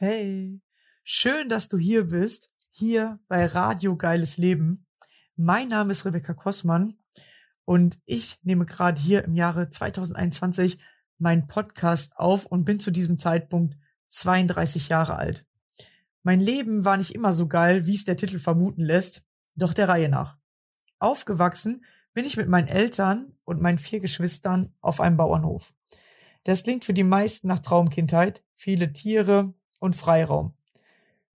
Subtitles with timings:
[0.00, 0.60] Hey,
[1.02, 4.86] schön, dass du hier bist, hier bei Radio Geiles Leben.
[5.34, 6.96] Mein Name ist Rebecca Kossmann
[7.64, 10.78] und ich nehme gerade hier im Jahre 2021
[11.18, 13.76] meinen Podcast auf und bin zu diesem Zeitpunkt
[14.06, 15.46] 32 Jahre alt.
[16.22, 19.24] Mein Leben war nicht immer so geil, wie es der Titel vermuten lässt,
[19.56, 20.36] doch der Reihe nach.
[21.00, 25.74] Aufgewachsen bin ich mit meinen Eltern und meinen vier Geschwistern auf einem Bauernhof.
[26.44, 30.54] Das klingt für die meisten nach Traumkindheit, viele Tiere, und Freiraum.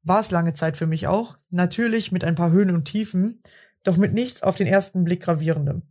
[0.04, 3.42] War es lange Zeit für mich auch, natürlich mit ein paar Höhen und Tiefen,
[3.84, 5.84] doch mit nichts auf den ersten Blick gravierendem.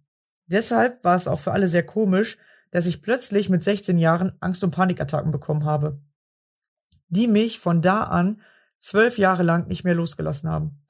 [0.47, 2.37] Deshalb war es auch für alle sehr komisch,
[2.71, 6.01] dass ich plötzlich mit 16 Jahren Angst- und Panikattacken bekommen habe,
[7.09, 8.41] die mich von da an
[8.79, 10.81] zwölf Jahre lang nicht mehr losgelassen haben.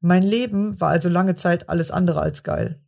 [0.00, 2.80] Mein Leben war also lange Zeit alles andere als geil.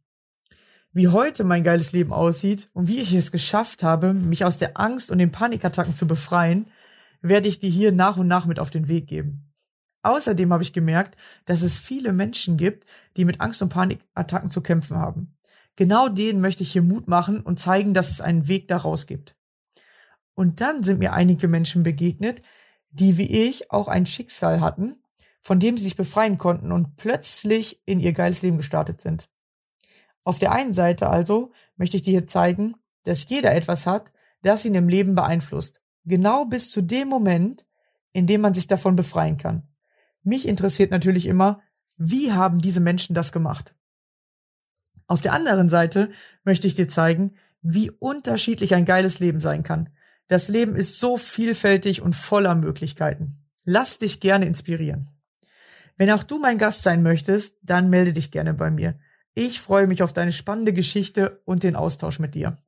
[0.92, 4.78] Wie heute mein geiles Leben aussieht und wie ich es geschafft habe, mich aus der
[4.78, 6.66] Angst und den Panikattacken zu befreien,
[7.22, 9.52] werde ich dir hier nach und nach mit auf den Weg geben.
[10.02, 12.84] Außerdem habe ich gemerkt, dass es viele Menschen gibt,
[13.16, 15.34] die mit Angst und Panikattacken zu kämpfen haben.
[15.76, 19.36] Genau denen möchte ich hier Mut machen und zeigen, dass es einen Weg daraus gibt.
[20.34, 22.42] Und dann sind mir einige Menschen begegnet,
[22.90, 24.96] die wie ich auch ein Schicksal hatten,
[25.40, 29.28] von dem sie sich befreien konnten und plötzlich in ihr geiles Leben gestartet sind.
[30.24, 34.12] Auf der einen Seite also möchte ich dir hier zeigen, dass jeder etwas hat,
[34.42, 37.64] das ihn im Leben beeinflusst Genau bis zu dem Moment,
[38.12, 39.68] in dem man sich davon befreien kann.
[40.22, 41.62] Mich interessiert natürlich immer,
[41.96, 43.74] wie haben diese Menschen das gemacht?
[45.06, 46.10] Auf der anderen Seite
[46.44, 49.90] möchte ich dir zeigen, wie unterschiedlich ein geiles Leben sein kann.
[50.26, 53.44] Das Leben ist so vielfältig und voller Möglichkeiten.
[53.64, 55.10] Lass dich gerne inspirieren.
[55.96, 58.98] Wenn auch du mein Gast sein möchtest, dann melde dich gerne bei mir.
[59.34, 62.58] Ich freue mich auf deine spannende Geschichte und den Austausch mit dir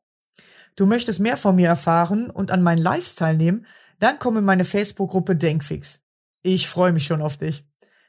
[0.76, 3.66] du möchtest mehr von mir erfahren und an meinen Lives teilnehmen,
[4.00, 6.02] dann komm in meine Facebook-Gruppe Denkfix.
[6.42, 7.64] Ich freue mich schon auf dich.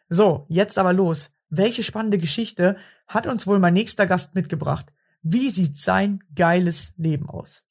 [0.09, 1.31] So, jetzt aber los.
[1.49, 4.91] Welche spannende Geschichte hat uns wohl mein nächster Gast mitgebracht?
[5.21, 7.63] Wie sieht sein geiles Leben aus?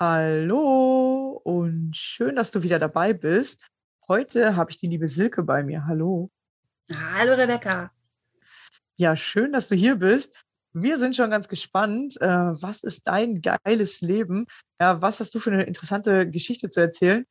[0.00, 3.66] Hallo und schön, dass du wieder dabei bist.
[4.06, 5.86] Heute habe ich die liebe Silke bei mir.
[5.86, 6.30] Hallo.
[6.88, 7.90] Hallo Rebecca.
[8.94, 10.40] Ja, schön, dass du hier bist.
[10.72, 12.16] Wir sind schon ganz gespannt.
[12.20, 14.46] Äh, was ist dein geiles Leben?
[14.80, 17.26] Ja, was hast du für eine interessante Geschichte zu erzählen?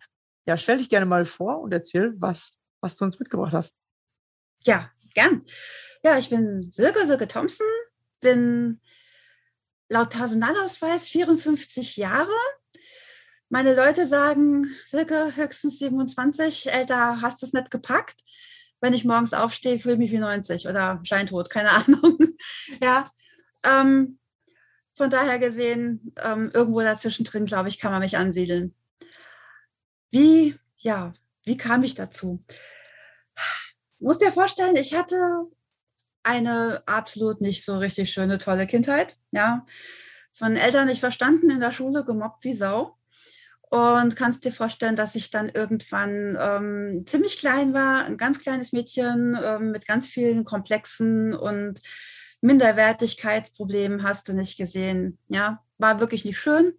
[0.45, 3.75] Ja, stell dich gerne mal vor und erzähl, was, was du uns mitgebracht hast.
[4.65, 5.45] Ja, gern.
[6.03, 7.65] Ja, ich bin Silke, Silke Thompson,
[8.19, 8.81] bin
[9.89, 12.29] laut Personalausweis 54 Jahre,
[13.49, 18.15] meine Leute sagen, Silke, höchstens 27, älter hast du es nicht gepackt.
[18.81, 22.17] Wenn ich morgens aufstehe, fühle ich mich wie 90 oder scheintot, keine Ahnung.
[22.81, 23.09] ja.
[23.63, 24.19] Ähm,
[24.93, 28.75] von daher gesehen, ähm, irgendwo dazwischen drin, glaube ich, kann man mich ansiedeln.
[30.09, 32.43] Wie, ja, wie kam ich dazu?
[33.99, 35.47] Muss dir vorstellen, ich hatte
[36.27, 39.17] eine absolut nicht so richtig schöne, tolle Kindheit.
[39.31, 39.65] Ja,
[40.33, 42.97] von Eltern nicht verstanden, in der Schule gemobbt wie Sau.
[43.69, 48.71] Und kannst dir vorstellen, dass ich dann irgendwann ähm, ziemlich klein war, ein ganz kleines
[48.71, 51.81] Mädchen ähm, mit ganz vielen Komplexen und
[52.39, 55.17] Minderwertigkeitsproblemen hast du nicht gesehen.
[55.27, 56.73] Ja, war wirklich nicht schön.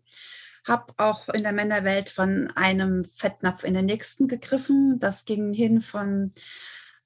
[0.66, 4.98] Hab auch in der Männerwelt von einem Fettnapf in den nächsten gegriffen.
[4.98, 6.32] Das ging hin von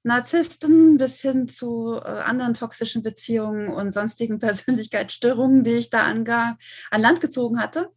[0.03, 6.27] Narzissten bis hin zu äh, anderen toxischen Beziehungen und sonstigen Persönlichkeitsstörungen, die ich da an,
[6.27, 7.89] an Land gezogen hatte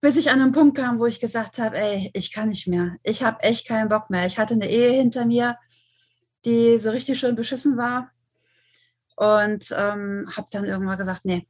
[0.00, 2.96] bis ich an einen Punkt kam, wo ich gesagt habe, ey, ich kann nicht mehr.
[3.02, 4.26] Ich habe echt keinen Bock mehr.
[4.26, 5.58] Ich hatte eine Ehe hinter mir,
[6.44, 8.12] die so richtig schön beschissen war.
[9.16, 11.48] Und ähm, habe dann irgendwann gesagt, nee,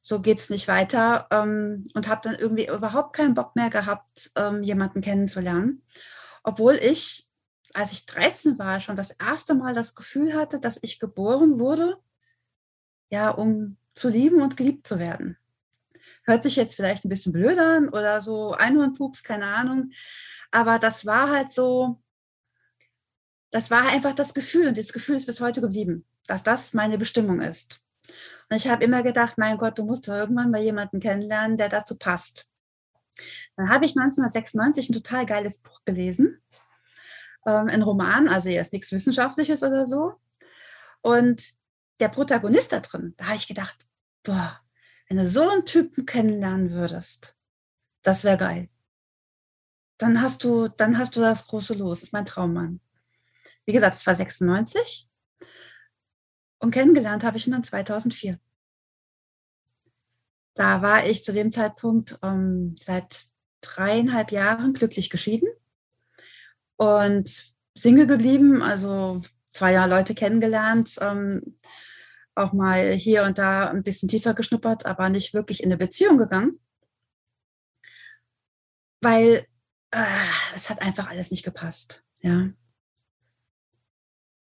[0.00, 1.26] so geht's nicht weiter.
[1.32, 5.82] Ähm, und habe dann irgendwie überhaupt keinen Bock mehr gehabt, ähm, jemanden kennenzulernen.
[6.44, 7.26] Obwohl ich,
[7.76, 11.98] als ich 13 war, schon das erste Mal das Gefühl hatte, dass ich geboren wurde,
[13.10, 15.36] ja, um zu lieben und geliebt zu werden.
[16.24, 19.90] Hört sich jetzt vielleicht ein bisschen blöd an oder so Einhornpups, keine Ahnung.
[20.50, 22.00] Aber das war halt so,
[23.50, 26.96] das war einfach das Gefühl und das Gefühl ist bis heute geblieben, dass das meine
[26.96, 27.80] Bestimmung ist.
[28.48, 31.68] Und ich habe immer gedacht, mein Gott, du musst doch irgendwann mal jemanden kennenlernen, der
[31.68, 32.46] dazu passt.
[33.56, 36.40] Dann habe ich 1996 ein total geiles Buch gelesen,
[37.46, 40.14] ähm, ein Roman, also jetzt nichts Wissenschaftliches oder so.
[41.00, 41.42] Und
[42.00, 43.86] der Protagonist da drin, da habe ich gedacht,
[44.22, 44.60] boah,
[45.08, 47.36] wenn du so einen Typen kennenlernen würdest,
[48.02, 48.68] das wäre geil.
[49.98, 52.00] Dann hast du, dann hast du das große Los.
[52.00, 52.80] Das ist mein Traummann.
[53.64, 55.08] Wie gesagt, es war 96
[56.58, 58.38] und kennengelernt habe ich ihn dann 2004.
[60.54, 63.26] Da war ich zu dem Zeitpunkt ähm, seit
[63.60, 65.48] dreieinhalb Jahren glücklich geschieden
[66.76, 71.58] und Single geblieben, also zwei Jahre Leute kennengelernt, ähm,
[72.34, 76.18] auch mal hier und da ein bisschen tiefer geschnuppert, aber nicht wirklich in eine Beziehung
[76.18, 76.60] gegangen,
[79.00, 79.46] weil
[79.90, 80.04] äh,
[80.54, 82.02] es hat einfach alles nicht gepasst.
[82.20, 82.50] Ja.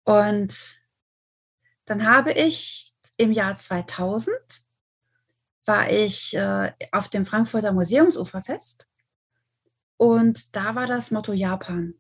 [0.05, 0.81] Und
[1.85, 4.37] dann habe ich im Jahr 2000
[5.65, 8.89] war ich äh, auf dem Frankfurter Museumsuferfest
[9.97, 11.95] und da war das Motto Japan.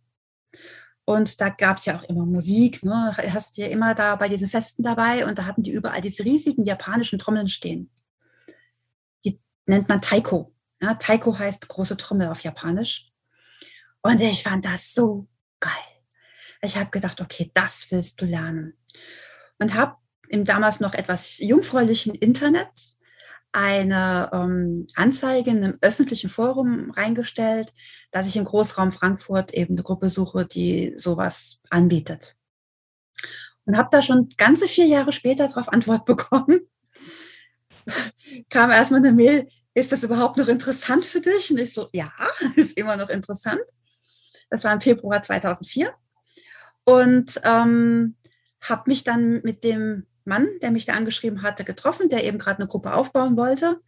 [1.04, 3.14] Und da gab es ja auch immer Musik, ne?
[3.16, 6.62] Hast ja immer da bei diesen Festen dabei und da hatten die überall diese riesigen
[6.62, 7.90] japanischen Trommeln stehen.
[9.24, 10.54] Die nennt man Taiko.
[10.80, 13.08] Ja, Taiko heißt große Trommel auf Japanisch.
[14.02, 15.28] Und ich fand das so
[15.60, 15.72] geil.
[16.60, 18.74] Ich habe gedacht, okay, das willst du lernen.
[19.58, 19.96] Und habe
[20.28, 22.96] im damals noch etwas jungfräulichen Internet
[23.52, 27.72] eine ähm, Anzeige in einem öffentlichen Forum reingestellt,
[28.10, 32.34] dass ich im Großraum Frankfurt eben eine Gruppe suche, die sowas anbietet.
[33.64, 36.60] Und habe da schon ganze vier Jahre später darauf Antwort bekommen.
[38.48, 41.50] Kam erstmal eine Mail, ist das überhaupt noch interessant für dich?
[41.50, 42.12] Und ich so, ja,
[42.56, 43.62] ist immer noch interessant.
[44.50, 45.94] Das war im Februar 2004.
[46.84, 48.16] Und ähm,
[48.60, 52.58] habe mich dann mit dem Mann, der mich da angeschrieben hatte, getroffen, der eben gerade
[52.58, 53.80] eine Gruppe aufbauen wollte.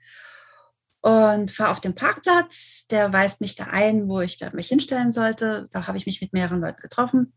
[1.01, 2.87] Und fahre auf den Parkplatz.
[2.91, 5.69] Der weist mich da ein, wo ich mich hinstellen sollte.
[5.71, 7.35] Da habe ich mich mit mehreren Leuten getroffen.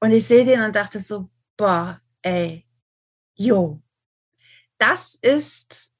[0.00, 2.66] Und ich sehe den und dachte so, boah, ey,
[3.36, 3.80] jo,
[4.78, 5.92] das ist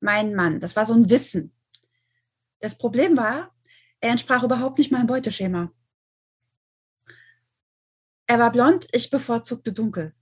[0.00, 0.58] mein Mann.
[0.58, 1.54] Das war so ein Wissen.
[2.58, 3.54] Das Problem war,
[4.00, 5.70] er entsprach überhaupt nicht meinem Beuteschema.
[8.26, 10.14] Er war blond, ich bevorzugte dunkel.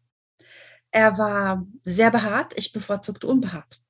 [0.92, 3.80] Er war sehr behaart, ich bevorzugte unbehaart.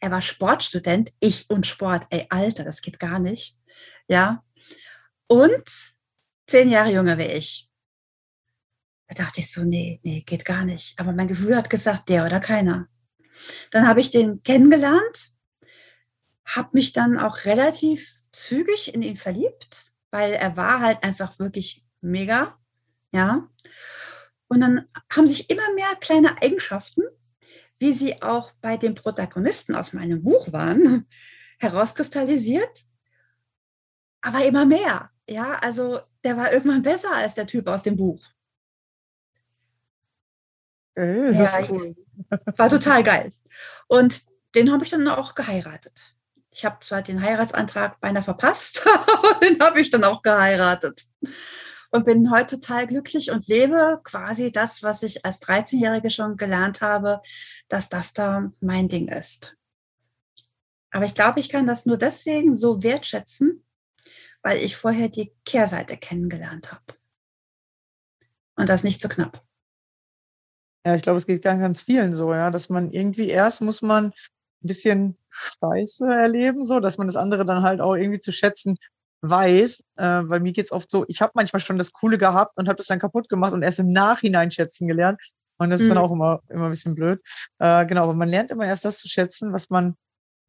[0.00, 2.06] Er war Sportstudent, ich und Sport.
[2.10, 3.56] Ey, Alter, das geht gar nicht.
[4.08, 4.44] Ja.
[5.28, 5.64] Und
[6.48, 7.70] zehn Jahre jünger wie ich.
[9.06, 10.98] Da dachte ich so, nee, nee, geht gar nicht.
[10.98, 12.88] Aber mein Gefühl hat gesagt, der oder keiner.
[13.70, 15.30] Dann habe ich den kennengelernt,
[16.44, 21.84] habe mich dann auch relativ zügig in ihn verliebt, weil er war halt einfach wirklich
[22.00, 22.58] mega.
[23.12, 23.48] Ja.
[24.52, 27.00] Und dann haben sich immer mehr kleine Eigenschaften,
[27.78, 31.08] wie sie auch bei den Protagonisten aus meinem Buch waren,
[31.58, 32.84] herauskristallisiert.
[34.20, 35.10] Aber immer mehr.
[35.26, 38.22] Ja, also der war irgendwann besser als der Typ aus dem Buch.
[40.96, 41.94] Ey, ja, cool.
[42.58, 43.32] war total geil.
[43.88, 44.20] Und
[44.54, 46.14] den habe ich dann auch geheiratet.
[46.50, 51.06] Ich habe zwar den Heiratsantrag beinahe verpasst, aber den habe ich dann auch geheiratet
[51.92, 56.80] und bin heute total glücklich und lebe quasi das, was ich als 13-Jährige schon gelernt
[56.80, 57.20] habe,
[57.68, 59.56] dass das da mein Ding ist.
[60.90, 63.64] Aber ich glaube, ich kann das nur deswegen so wertschätzen,
[64.42, 66.98] weil ich vorher die Kehrseite kennengelernt habe.
[68.56, 69.44] Und das nicht so knapp.
[70.84, 73.82] Ja, ich glaube, es geht ganz, ganz vielen so, ja, dass man irgendwie erst muss
[73.82, 74.12] man ein
[74.60, 78.78] bisschen Scheiße erleben, so, dass man das andere dann halt auch irgendwie zu schätzen
[79.22, 82.68] weiß, äh, weil mir geht's oft so, ich habe manchmal schon das Coole gehabt und
[82.68, 85.20] habe das dann kaputt gemacht und erst im Nachhinein schätzen gelernt.
[85.58, 86.04] Und das ist dann mhm.
[86.04, 87.22] auch immer, immer ein bisschen blöd.
[87.58, 89.96] Äh, genau, aber man lernt immer erst das zu schätzen, was man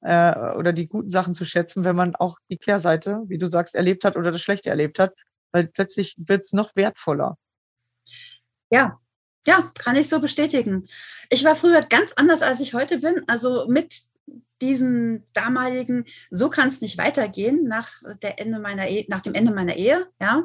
[0.01, 3.75] äh, oder die guten Sachen zu schätzen, wenn man auch die Kehrseite, wie du sagst,
[3.75, 5.13] erlebt hat oder das Schlechte erlebt hat,
[5.51, 7.37] weil plötzlich wird's noch wertvoller.
[8.71, 8.99] Ja,
[9.45, 10.87] ja, kann ich so bestätigen.
[11.29, 13.23] Ich war früher ganz anders, als ich heute bin.
[13.27, 13.93] Also mit
[14.63, 17.91] diesem damaligen, so kann es nicht weitergehen nach,
[18.21, 20.07] der Ende meiner Ehe, nach dem Ende meiner Ehe.
[20.21, 20.43] Ja,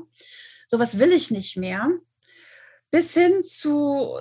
[0.66, 1.88] sowas will ich nicht mehr.
[2.90, 4.16] Bis hin zu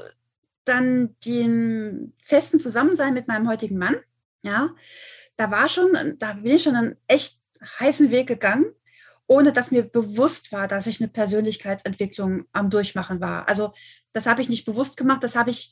[0.66, 3.96] dann dem festen Zusammensein mit meinem heutigen Mann.
[4.44, 4.76] Ja,
[5.36, 7.42] da war schon, da bin ich schon einen echt
[7.80, 8.66] heißen Weg gegangen,
[9.26, 13.48] ohne dass mir bewusst war, dass ich eine Persönlichkeitsentwicklung am Durchmachen war.
[13.48, 13.74] Also
[14.14, 15.72] das habe ich nicht bewusst gemacht, das habe ich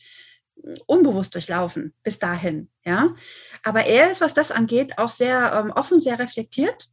[0.85, 2.69] unbewusst durchlaufen bis dahin.
[2.85, 3.15] Ja,
[3.63, 6.87] aber er ist, was das angeht, auch sehr ähm, offen, sehr reflektiert.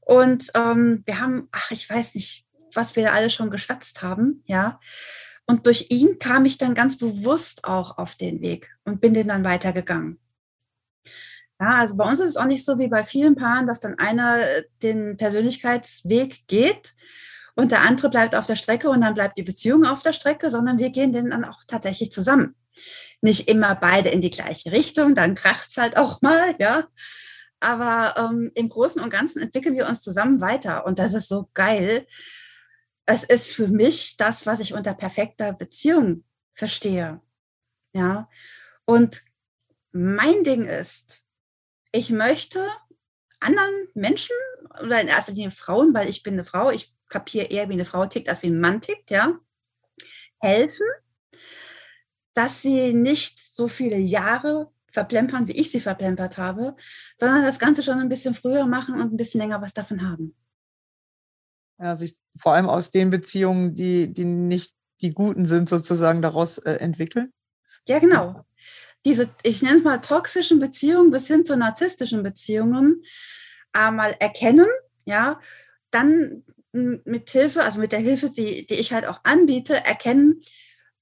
[0.00, 4.42] Und ähm, wir haben, ach, ich weiß nicht, was wir alle schon geschwätzt haben.
[4.46, 4.80] Ja,
[5.46, 9.28] und durch ihn kam ich dann ganz bewusst auch auf den Weg und bin den
[9.28, 10.20] dann weitergegangen.
[11.60, 13.98] Ja, also bei uns ist es auch nicht so wie bei vielen Paaren, dass dann
[13.98, 16.94] einer äh, den Persönlichkeitsweg geht
[17.54, 20.50] und der andere bleibt auf der Strecke und dann bleibt die Beziehung auf der Strecke,
[20.50, 22.54] sondern wir gehen den dann auch tatsächlich zusammen
[23.20, 26.88] nicht immer beide in die gleiche Richtung, dann kracht es halt auch mal, ja.
[27.60, 31.50] Aber ähm, im Großen und Ganzen entwickeln wir uns zusammen weiter und das ist so
[31.54, 32.06] geil.
[33.06, 37.20] es ist für mich das, was ich unter perfekter Beziehung verstehe.
[37.92, 38.28] Ja.
[38.84, 39.22] Und
[39.92, 41.24] mein Ding ist,
[41.92, 42.64] ich möchte
[43.40, 44.36] anderen Menschen
[44.82, 47.84] oder in erster Linie Frauen, weil ich bin eine Frau, ich kapiere eher, wie eine
[47.84, 49.38] Frau tickt, als wie ein Mann tickt, ja,
[50.38, 50.86] helfen,
[52.34, 56.76] dass sie nicht so viele Jahre verplempern, wie ich sie verplempert habe,
[57.16, 60.34] sondern das Ganze schon ein bisschen früher machen und ein bisschen länger was davon haben.
[61.78, 66.58] Ja, sich vor allem aus den Beziehungen, die, die nicht die guten sind, sozusagen daraus
[66.58, 67.32] äh, entwickeln.
[67.86, 68.44] Ja, genau.
[69.06, 73.02] Diese, ich nenne es mal toxischen Beziehungen bis hin zu narzisstischen Beziehungen
[73.72, 74.66] einmal erkennen,
[75.06, 75.40] ja,
[75.90, 80.42] dann mit Hilfe, also mit der Hilfe, die, die ich halt auch anbiete, erkennen,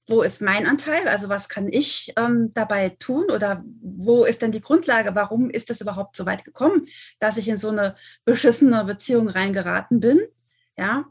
[0.09, 3.29] wo ist mein Anteil, also was kann ich ähm, dabei tun?
[3.31, 6.87] Oder wo ist denn die Grundlage, warum ist es überhaupt so weit gekommen,
[7.19, 10.19] dass ich in so eine beschissene Beziehung reingeraten bin,
[10.77, 11.05] ja,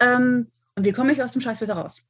[0.00, 2.02] ähm, und wie komme ich aus dem Scheiß wieder raus?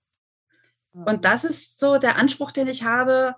[0.92, 3.34] Und das ist so der Anspruch, den ich habe,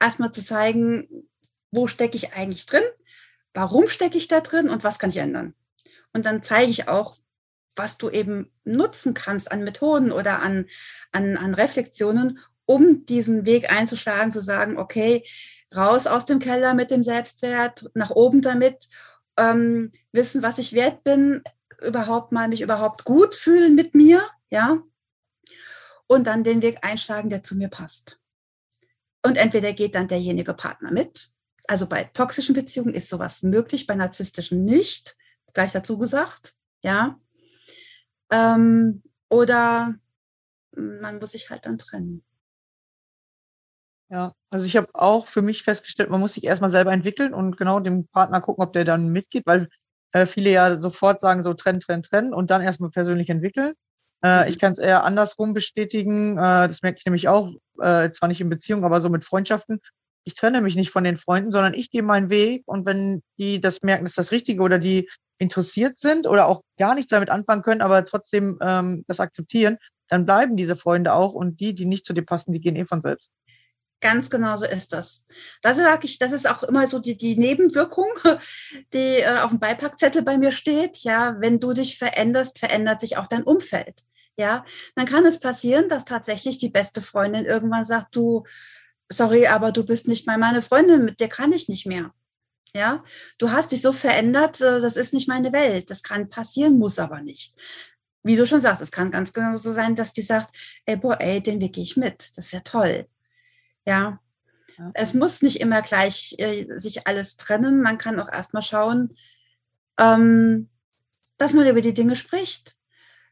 [0.00, 1.28] erstmal zu zeigen,
[1.70, 2.82] wo stecke ich eigentlich drin,
[3.54, 4.68] warum stecke ich da drin?
[4.68, 5.54] Und was kann ich ändern.
[6.12, 7.16] Und dann zeige ich auch,
[7.76, 10.66] was du eben nutzen kannst an Methoden oder an,
[11.12, 15.24] an, an Reflexionen, um diesen Weg einzuschlagen, zu sagen, okay,
[15.74, 18.88] raus aus dem Keller mit dem Selbstwert, nach oben damit,
[19.38, 21.42] ähm, wissen, was ich wert bin,
[21.80, 24.82] überhaupt mal mich überhaupt gut fühlen mit mir, ja,
[26.06, 28.18] und dann den Weg einschlagen, der zu mir passt.
[29.24, 31.30] Und entweder geht dann derjenige Partner mit,
[31.68, 35.16] also bei toxischen Beziehungen ist sowas möglich, bei narzisstischen nicht,
[35.54, 37.18] gleich dazu gesagt, ja,
[38.32, 39.94] ähm, oder
[40.74, 42.24] man muss sich halt dann trennen.
[44.08, 47.56] Ja, also ich habe auch für mich festgestellt, man muss sich erstmal selber entwickeln und
[47.56, 49.68] genau dem Partner gucken, ob der dann mitgeht, weil
[50.12, 53.72] äh, viele ja sofort sagen, so trennen, trennen, trennen und dann erstmal persönlich entwickeln.
[54.22, 54.48] Äh, mhm.
[54.48, 56.36] Ich kann es eher andersrum bestätigen.
[56.36, 59.80] Äh, das merke ich nämlich auch, äh, zwar nicht in Beziehung, aber so mit Freundschaften.
[60.24, 63.60] Ich trenne mich nicht von den Freunden, sondern ich gehe meinen Weg und wenn die
[63.60, 65.08] das merken, ist das Richtige oder die
[65.42, 70.24] interessiert sind oder auch gar nichts damit anfangen können, aber trotzdem ähm, das akzeptieren, dann
[70.24, 73.02] bleiben diese Freunde auch und die, die nicht zu dir passen, die gehen eh von
[73.02, 73.32] selbst.
[74.00, 75.24] Ganz genau so ist das.
[75.62, 78.08] Das sage ich, das ist auch immer so die, die Nebenwirkung,
[78.92, 80.98] die äh, auf dem Beipackzettel bei mir steht.
[81.04, 84.02] Ja, wenn du dich veränderst, verändert sich auch dein Umfeld.
[84.36, 84.64] Ja,
[84.96, 88.44] dann kann es passieren, dass tatsächlich die beste Freundin irgendwann sagt, du,
[89.08, 92.12] sorry, aber du bist nicht mal meine Freundin, mit dir kann ich nicht mehr.
[92.74, 93.04] Ja,
[93.38, 95.90] du hast dich so verändert, äh, das ist nicht meine Welt.
[95.90, 97.54] Das kann passieren, muss aber nicht.
[98.22, 101.20] Wie du schon sagst, es kann ganz genau so sein, dass die sagt, ey, boah,
[101.20, 102.36] ey, den Weg gehe ich mit.
[102.36, 103.06] Das ist ja toll.
[103.84, 104.20] Ja.
[104.78, 104.90] ja.
[104.94, 107.82] Es muss nicht immer gleich äh, sich alles trennen.
[107.82, 109.16] Man kann auch erstmal schauen,
[109.98, 110.70] ähm,
[111.36, 112.76] dass man über die Dinge spricht.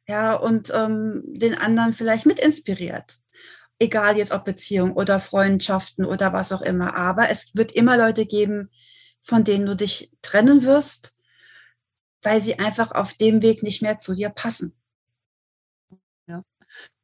[0.07, 3.21] Ja, und ähm, den anderen vielleicht mit inspiriert
[3.81, 6.95] egal jetzt ob Beziehung oder Freundschaften oder was auch immer.
[6.95, 8.71] Aber es wird immer Leute geben,
[9.21, 11.15] von denen du dich trennen wirst,
[12.23, 14.75] weil sie einfach auf dem Weg nicht mehr zu dir passen.
[16.27, 16.43] Ja,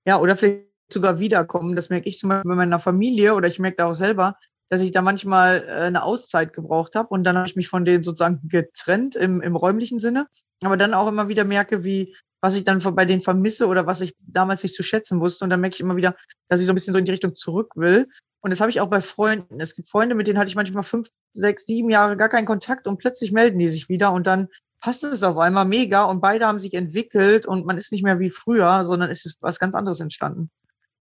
[0.06, 1.76] ja oder vielleicht sogar wiederkommen.
[1.76, 4.80] Das merke ich zum Beispiel bei meiner Familie oder ich merke da auch selber, dass
[4.80, 8.04] ich da manchmal äh, eine Auszeit gebraucht habe und dann habe ich mich von denen
[8.04, 10.26] sozusagen getrennt im, im räumlichen Sinne,
[10.62, 14.00] aber dann auch immer wieder merke, wie was ich dann bei denen vermisse oder was
[14.00, 16.16] ich damals nicht zu schätzen wusste und dann merke ich immer wieder,
[16.48, 18.08] dass ich so ein bisschen so in die Richtung zurück will
[18.40, 19.60] und das habe ich auch bei Freunden.
[19.60, 22.86] Es gibt Freunde, mit denen hatte ich manchmal fünf, sechs, sieben Jahre gar keinen Kontakt
[22.86, 24.46] und plötzlich melden die sich wieder und dann
[24.80, 28.20] passt es auf einmal mega und beide haben sich entwickelt und man ist nicht mehr
[28.20, 30.50] wie früher, sondern es ist was ganz anderes entstanden.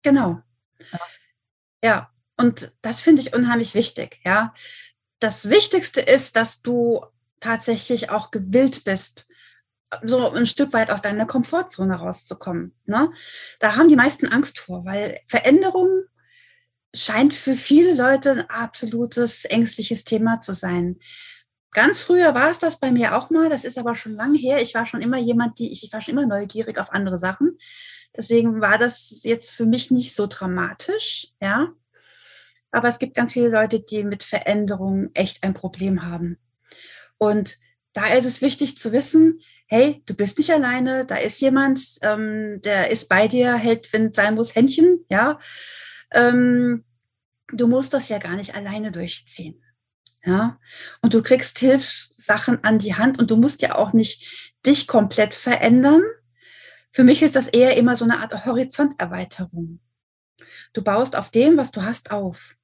[0.02, 0.40] Genau.
[0.92, 1.00] Ja,
[1.84, 2.10] ja.
[2.38, 4.20] und das finde ich unheimlich wichtig.
[4.24, 4.54] Ja,
[5.18, 7.04] das Wichtigste ist, dass du
[7.40, 9.28] tatsächlich auch gewillt bist,
[10.02, 12.74] so ein Stück weit aus deiner Komfortzone rauszukommen.
[12.84, 13.10] Ne?
[13.58, 16.04] Da haben die meisten Angst vor, weil Veränderung
[16.94, 20.98] scheint für viele Leute ein absolutes ängstliches Thema zu sein.
[21.72, 24.62] Ganz früher war es das bei mir auch mal, das ist aber schon lange her.
[24.62, 27.58] Ich war schon immer jemand, die ich war schon immer neugierig auf andere Sachen.
[28.16, 31.68] Deswegen war das jetzt für mich nicht so dramatisch, ja.
[32.70, 36.38] Aber es gibt ganz viele Leute, die mit Veränderungen echt ein Problem haben.
[37.18, 37.58] Und
[37.92, 42.60] da ist es wichtig zu wissen, hey, du bist nicht alleine, da ist jemand, ähm,
[42.64, 45.38] der ist bei dir, hält, wenn sein muss, Händchen, ja.
[46.12, 46.84] Ähm,
[47.48, 49.62] du musst das ja gar nicht alleine durchziehen.
[50.24, 50.58] Ja,
[51.02, 55.34] und du kriegst Hilfssachen an die Hand und du musst ja auch nicht dich komplett
[55.34, 56.02] verändern.
[56.90, 59.80] Für mich ist das eher immer so eine Art Horizonterweiterung.
[60.72, 62.56] Du baust auf dem, was du hast, auf.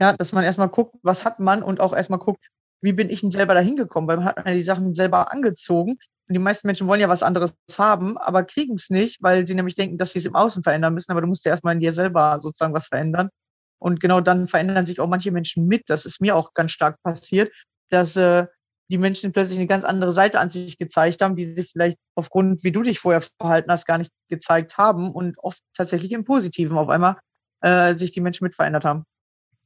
[0.00, 2.42] Ja, dass man erstmal guckt, was hat man und auch erstmal guckt,
[2.82, 4.08] wie bin ich denn selber dahin gekommen?
[4.08, 5.92] Weil man hat ja die Sachen selber angezogen.
[5.92, 9.54] Und die meisten Menschen wollen ja was anderes haben, aber kriegen es nicht, weil sie
[9.54, 11.10] nämlich denken, dass sie es im Außen verändern müssen.
[11.10, 13.30] Aber du musst ja erstmal in dir selber sozusagen was verändern.
[13.78, 15.84] Und genau dann verändern sich auch manche Menschen mit.
[15.88, 17.50] Das ist mir auch ganz stark passiert,
[17.88, 18.46] dass äh,
[18.90, 22.64] die Menschen plötzlich eine ganz andere Seite an sich gezeigt haben, die sie vielleicht aufgrund,
[22.64, 26.76] wie du dich vorher verhalten hast, gar nicht gezeigt haben und oft tatsächlich im Positiven
[26.76, 27.16] auf einmal
[27.60, 29.04] äh, sich die Menschen mit verändert haben.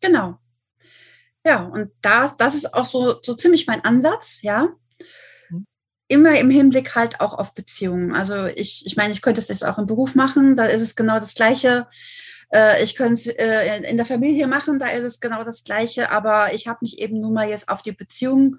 [0.02, 0.38] Genau.
[1.46, 4.70] Ja, und da, das ist auch so, so ziemlich mein Ansatz, ja.
[5.50, 5.66] Mhm.
[6.08, 8.14] Immer im Hinblick halt auch auf Beziehungen.
[8.14, 10.96] Also ich, ich meine, ich könnte es jetzt auch im Beruf machen, da ist es
[10.96, 11.86] genau das Gleiche.
[12.52, 16.10] Äh, ich könnte es äh, in der Familie machen, da ist es genau das Gleiche,
[16.10, 18.56] aber ich habe mich eben nun mal jetzt auf die Beziehung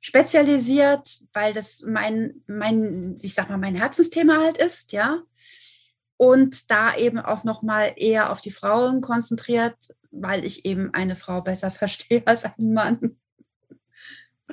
[0.00, 5.22] spezialisiert, weil das mein, mein, ich sag mal, mein Herzensthema halt ist, ja.
[6.22, 9.74] Und da eben auch nochmal eher auf die Frauen konzentriert,
[10.12, 13.16] weil ich eben eine Frau besser verstehe als einen Mann.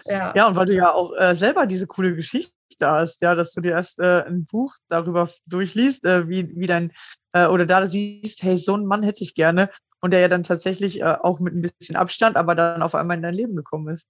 [0.06, 3.52] Ja, ja und weil du ja auch äh, selber diese coole Geschichte hast, ja, dass
[3.52, 6.92] du dir erst äh, ein Buch darüber durchliest, äh, wie, wie dein,
[7.34, 9.70] äh, oder da siehst, hey, so einen Mann hätte ich gerne
[10.02, 13.18] und der ja dann tatsächlich äh, auch mit ein bisschen Abstand, aber dann auf einmal
[13.18, 14.08] in dein Leben gekommen ist.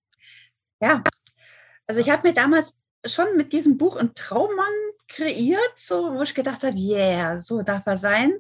[0.82, 1.04] Ja,
[1.88, 2.74] also ich habe mir damals
[3.06, 7.86] schon mit diesem Buch einen Traummann kreiert, so wo ich gedacht habe, yeah, so darf
[7.88, 8.34] er sein.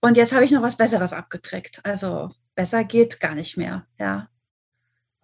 [0.00, 1.80] Und jetzt habe ich noch was Besseres abgekriegt.
[1.82, 4.28] Also besser geht gar nicht mehr, ja.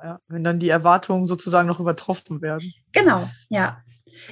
[0.02, 2.72] Ja, wenn dann die Erwartungen sozusagen noch übertroffen werden.
[2.92, 3.82] Genau, ja.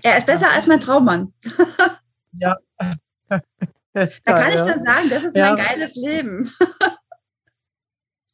[0.03, 0.53] Er ist besser ja.
[0.53, 1.35] als mein Traummann.
[2.33, 2.57] ja.
[3.29, 6.51] da kann ich dann sagen, das ist mein geiles Leben.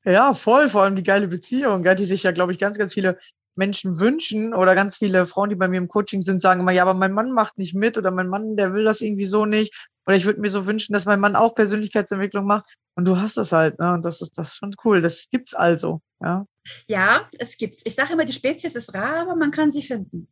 [0.05, 3.19] ja, voll, vor allem die geile Beziehung, die sich ja, glaube ich, ganz, ganz viele
[3.57, 6.83] Menschen wünschen oder ganz viele Frauen, die bei mir im Coaching sind, sagen immer, ja,
[6.83, 9.89] aber mein Mann macht nicht mit oder mein Mann, der will das irgendwie so nicht.
[10.07, 12.75] Oder ich würde mir so wünschen, dass mein Mann auch Persönlichkeitsentwicklung macht.
[12.95, 13.95] Und du hast das halt, ne?
[13.95, 15.01] Und das ist das ist schon cool.
[15.01, 16.47] Das gibt's also, ja.
[16.89, 17.83] Ja, es gibt's.
[17.85, 20.29] Ich sage immer, die Spezies ist rar, aber man kann sie finden.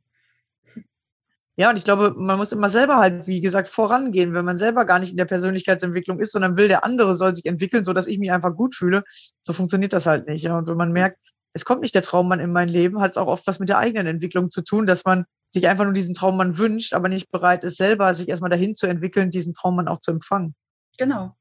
[1.56, 4.32] Ja, und ich glaube, man muss immer selber halt, wie gesagt, vorangehen.
[4.32, 7.44] Wenn man selber gar nicht in der Persönlichkeitsentwicklung ist, sondern will, der andere soll sich
[7.44, 9.04] entwickeln, so dass ich mich einfach gut fühle,
[9.42, 10.44] so funktioniert das halt nicht.
[10.44, 10.56] Ja.
[10.56, 11.18] Und wenn man merkt,
[11.54, 13.78] es kommt nicht der Traummann in mein Leben, hat es auch oft was mit der
[13.78, 17.62] eigenen Entwicklung zu tun, dass man sich einfach nur diesen Traummann wünscht, aber nicht bereit
[17.64, 20.54] ist, selber sich erstmal dahin zu entwickeln, diesen Traummann auch zu empfangen.
[20.98, 21.36] Genau.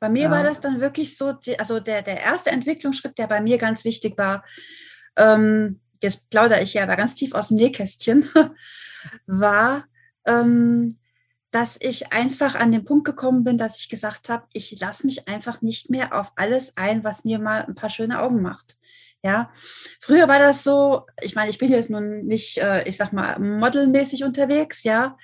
[0.00, 0.30] Bei mir ja.
[0.30, 4.16] war das dann wirklich so, also der, der erste Entwicklungsschritt, der bei mir ganz wichtig
[4.16, 4.44] war,
[5.16, 8.26] ähm, jetzt plaudere ich ja aber ganz tief aus dem Nähkästchen,
[9.26, 9.84] war,
[10.26, 10.98] ähm,
[11.50, 15.28] dass ich einfach an den Punkt gekommen bin, dass ich gesagt habe, ich lasse mich
[15.28, 18.76] einfach nicht mehr auf alles ein, was mir mal ein paar schöne Augen macht.
[19.24, 19.52] Ja,
[20.00, 23.38] früher war das so, ich meine, ich bin jetzt nun nicht, äh, ich sag mal,
[23.38, 25.16] modelmäßig unterwegs, ja.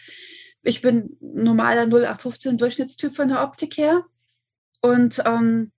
[0.63, 4.05] Ich bin normaler 0815 Durchschnittstyp von der Optik her.
[4.81, 5.73] Und ähm,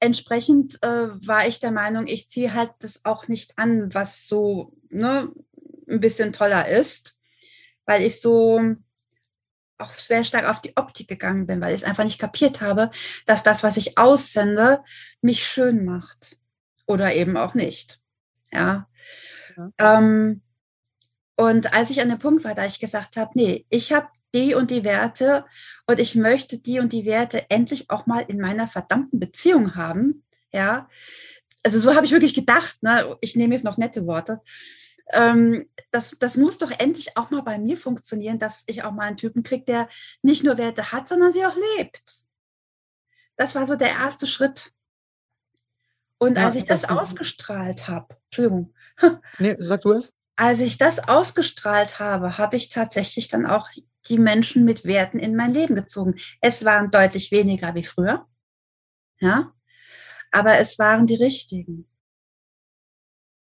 [0.00, 4.72] entsprechend äh, war ich der Meinung, ich ziehe halt das auch nicht an, was so
[4.90, 5.30] ne,
[5.88, 7.16] ein bisschen toller ist,
[7.84, 8.60] weil ich so
[9.78, 12.90] auch sehr stark auf die Optik gegangen bin, weil ich es einfach nicht kapiert habe,
[13.26, 14.82] dass das, was ich aussende,
[15.20, 16.38] mich schön macht
[16.86, 18.00] oder eben auch nicht.
[18.52, 18.88] Ja.
[19.56, 19.70] ja.
[19.78, 20.42] Ähm,
[21.36, 24.54] und als ich an dem Punkt war, da ich gesagt habe, nee, ich habe die
[24.54, 25.44] und die Werte
[25.86, 30.24] und ich möchte die und die Werte endlich auch mal in meiner verdammten Beziehung haben,
[30.52, 30.88] ja.
[31.62, 33.16] Also so habe ich wirklich gedacht, ne?
[33.20, 34.40] ich nehme jetzt noch nette Worte.
[35.12, 39.04] Ähm, das, das muss doch endlich auch mal bei mir funktionieren, dass ich auch mal
[39.04, 39.88] einen Typen kriege, der
[40.22, 42.02] nicht nur Werte hat, sondern sie auch lebt.
[43.36, 44.72] Das war so der erste Schritt.
[46.18, 48.72] Und ja, als ich das, das ausgestrahlt habe, Entschuldigung.
[49.38, 50.12] Nee, sag du es.
[50.36, 53.68] Als ich das ausgestrahlt habe, habe ich tatsächlich dann auch
[54.08, 56.14] die Menschen mit Werten in mein Leben gezogen.
[56.40, 58.26] Es waren deutlich weniger wie früher.
[59.18, 59.52] Ja.
[60.30, 61.86] Aber es waren die richtigen.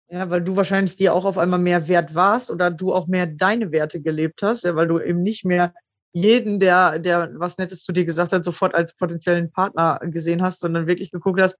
[0.09, 3.27] Ja, weil du wahrscheinlich dir auch auf einmal mehr wert warst oder du auch mehr
[3.27, 5.73] deine Werte gelebt hast, ja, weil du eben nicht mehr
[6.11, 10.59] jeden, der, der was Nettes zu dir gesagt hat, sofort als potenziellen Partner gesehen hast,
[10.59, 11.57] sondern wirklich geguckt hast,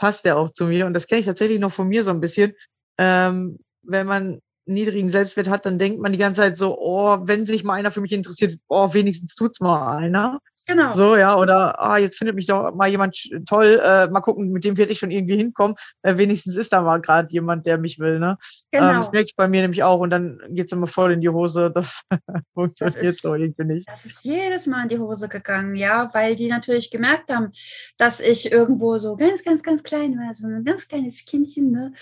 [0.00, 0.86] passt der auch zu mir.
[0.86, 2.54] Und das kenne ich tatsächlich noch von mir so ein bisschen.
[2.98, 7.44] Ähm, wenn man niedrigen Selbstwert hat, dann denkt man die ganze Zeit so, oh, wenn
[7.44, 10.40] sich mal einer für mich interessiert, oh, wenigstens tut's mal einer.
[10.66, 10.94] Genau.
[10.94, 13.16] So, ja, oder ah, jetzt findet mich doch mal jemand
[13.48, 15.76] toll, äh, mal gucken, mit dem werde ich schon irgendwie hinkommen.
[16.02, 18.36] Äh, wenigstens ist da mal gerade jemand, der mich will, ne?
[18.72, 18.90] Ähm, genau.
[18.90, 21.28] Ähm, das merke ich bei mir nämlich auch und dann geht's immer voll in die
[21.28, 21.72] Hose.
[21.74, 22.02] Das
[22.54, 23.88] funktioniert so irgendwie nicht.
[23.88, 27.50] Das ist jedes Mal in die Hose gegangen, ja, weil die natürlich gemerkt haben,
[27.96, 31.92] dass ich irgendwo so ganz, ganz, ganz klein war, so ein ganz kleines Kindchen, ne,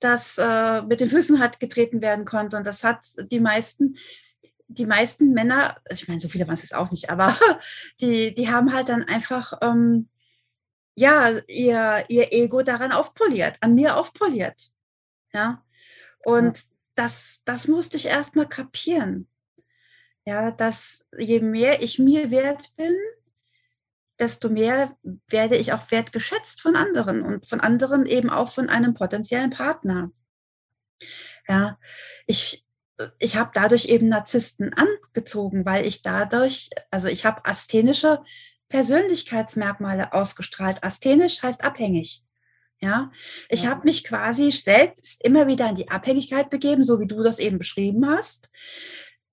[0.00, 2.56] das äh, mit den Füßen hat getreten werden konnte.
[2.56, 3.96] Und das hat die meisten
[4.68, 7.36] die meisten Männer, also ich meine, so viele waren es jetzt auch nicht, aber
[8.00, 10.08] die, die haben halt dann einfach ähm,
[10.94, 14.70] ja ihr, ihr Ego daran aufpoliert, an mir aufpoliert.
[15.32, 15.64] Ja.
[16.24, 16.64] Und ja.
[16.94, 19.28] das, das musste ich erstmal kapieren.
[20.26, 22.94] Ja, dass je mehr ich mir wert bin,
[24.18, 24.94] desto mehr
[25.28, 30.10] werde ich auch wertgeschätzt von anderen und von anderen eben auch von einem potenziellen Partner.
[31.48, 31.78] Ja,
[32.26, 32.66] ich,
[33.18, 38.22] ich habe dadurch eben Narzissten angezogen, weil ich dadurch, also ich habe asthenische
[38.68, 40.84] Persönlichkeitsmerkmale ausgestrahlt.
[40.84, 42.24] Asthenisch heißt abhängig.
[42.80, 43.10] Ja,
[43.48, 43.70] ich ja.
[43.70, 47.58] habe mich quasi selbst immer wieder in die Abhängigkeit begeben, so wie du das eben
[47.58, 48.50] beschrieben hast.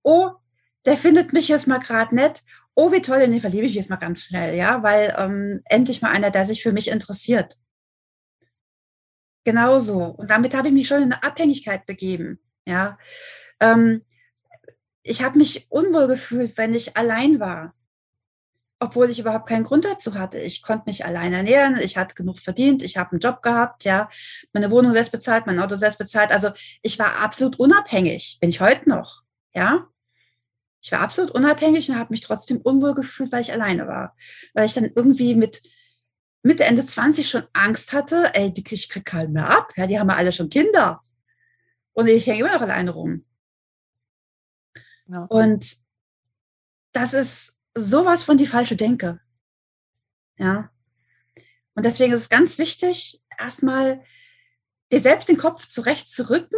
[0.02, 0.30] Oh,
[0.84, 2.42] der findet mich jetzt mal gerade nett.
[2.74, 6.10] Oh, wie toll, den verliebe ich jetzt mal ganz schnell, ja, weil ähm, endlich mal
[6.10, 7.54] einer, der sich für mich interessiert.
[9.44, 10.06] Genauso.
[10.06, 12.40] Und damit habe ich mich schon in eine Abhängigkeit begeben.
[12.66, 12.98] Ja,
[13.60, 14.02] ähm,
[15.02, 17.74] ich habe mich unwohl gefühlt, wenn ich allein war,
[18.78, 20.38] obwohl ich überhaupt keinen Grund dazu hatte.
[20.38, 24.08] Ich konnte mich allein ernähren, ich hatte genug verdient, ich habe einen Job gehabt, ja,
[24.52, 26.30] meine Wohnung selbst bezahlt, mein Auto selbst bezahlt.
[26.30, 26.50] Also
[26.82, 29.22] ich war absolut unabhängig, bin ich heute noch,
[29.54, 29.86] ja.
[30.82, 34.14] Ich war absolut unabhängig und habe mich trotzdem unwohl gefühlt, weil ich alleine war,
[34.54, 35.62] weil ich dann irgendwie mit
[36.42, 39.98] Mitte Ende 20 schon Angst hatte, ey, die, ich krieg keinen mehr ab, ja, die
[39.98, 41.02] haben ja alle schon Kinder
[41.92, 43.24] und ich hänge immer noch alleine rum.
[45.08, 45.24] Ja.
[45.24, 45.76] Und
[46.92, 49.20] das ist sowas von die falsche Denke.
[50.38, 50.70] Ja.
[51.74, 54.02] Und deswegen ist es ganz wichtig, erstmal
[54.90, 56.56] dir selbst den Kopf zurecht zu rücken.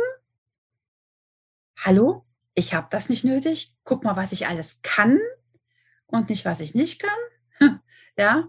[1.79, 3.75] Hallo, ich habe das nicht nötig.
[3.85, 5.19] Guck mal, was ich alles kann
[6.07, 7.81] und nicht, was ich nicht kann.
[8.17, 8.49] ja.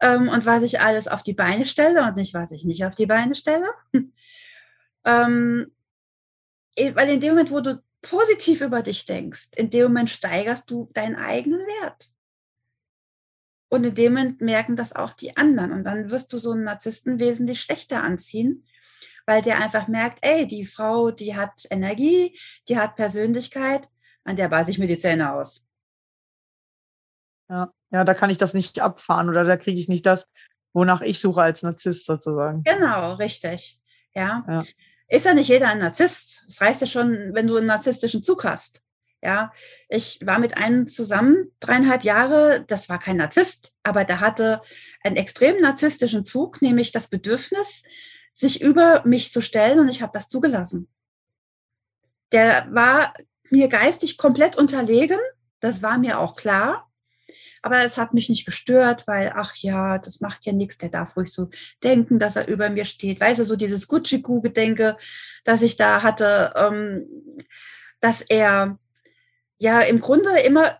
[0.00, 2.94] Ähm, und was ich alles auf die Beine stelle und nicht, was ich nicht auf
[2.94, 3.66] die Beine stelle.
[5.04, 5.72] ähm,
[6.76, 10.90] weil in dem Moment, wo du positiv über dich denkst, in dem Moment steigerst du
[10.94, 12.06] deinen eigenen Wert.
[13.68, 15.72] Und in dem Moment merken das auch die anderen.
[15.72, 18.64] Und dann wirst du so einen Narzissten wesentlich schlechter anziehen,
[19.26, 22.38] weil der einfach merkt, ey, die Frau, die hat Energie,
[22.68, 23.88] die hat Persönlichkeit,
[24.24, 25.66] an der beiße ich mir die Zähne aus.
[27.48, 30.28] Ja, ja, da kann ich das nicht abfahren oder da kriege ich nicht das,
[30.72, 32.62] wonach ich suche als Narzisst sozusagen.
[32.62, 33.80] Genau, richtig.
[34.14, 34.44] Ja.
[34.48, 34.64] ja
[35.08, 36.44] ist ja nicht jeder ein Narzisst.
[36.46, 38.82] Das heißt ja schon, wenn du einen narzisstischen Zug hast.
[39.22, 39.52] Ja,
[39.88, 42.64] ich war mit einem zusammen dreieinhalb Jahre.
[42.66, 44.60] Das war kein Narzisst, aber der hatte
[45.02, 47.82] einen extrem narzisstischen Zug, nämlich das Bedürfnis,
[48.32, 50.88] sich über mich zu stellen und ich habe das zugelassen.
[52.32, 53.14] Der war
[53.50, 55.18] mir geistig komplett unterlegen.
[55.60, 56.90] Das war mir auch klar.
[57.66, 61.16] Aber es hat mich nicht gestört, weil, ach ja, das macht ja nichts, der darf
[61.16, 61.50] ruhig so
[61.82, 63.20] denken, dass er über mir steht.
[63.20, 64.96] Weißt du, so dieses Gucci-Gedenke,
[65.42, 67.08] das ich da hatte, ähm,
[67.98, 68.78] dass er
[69.58, 70.78] ja im Grunde immer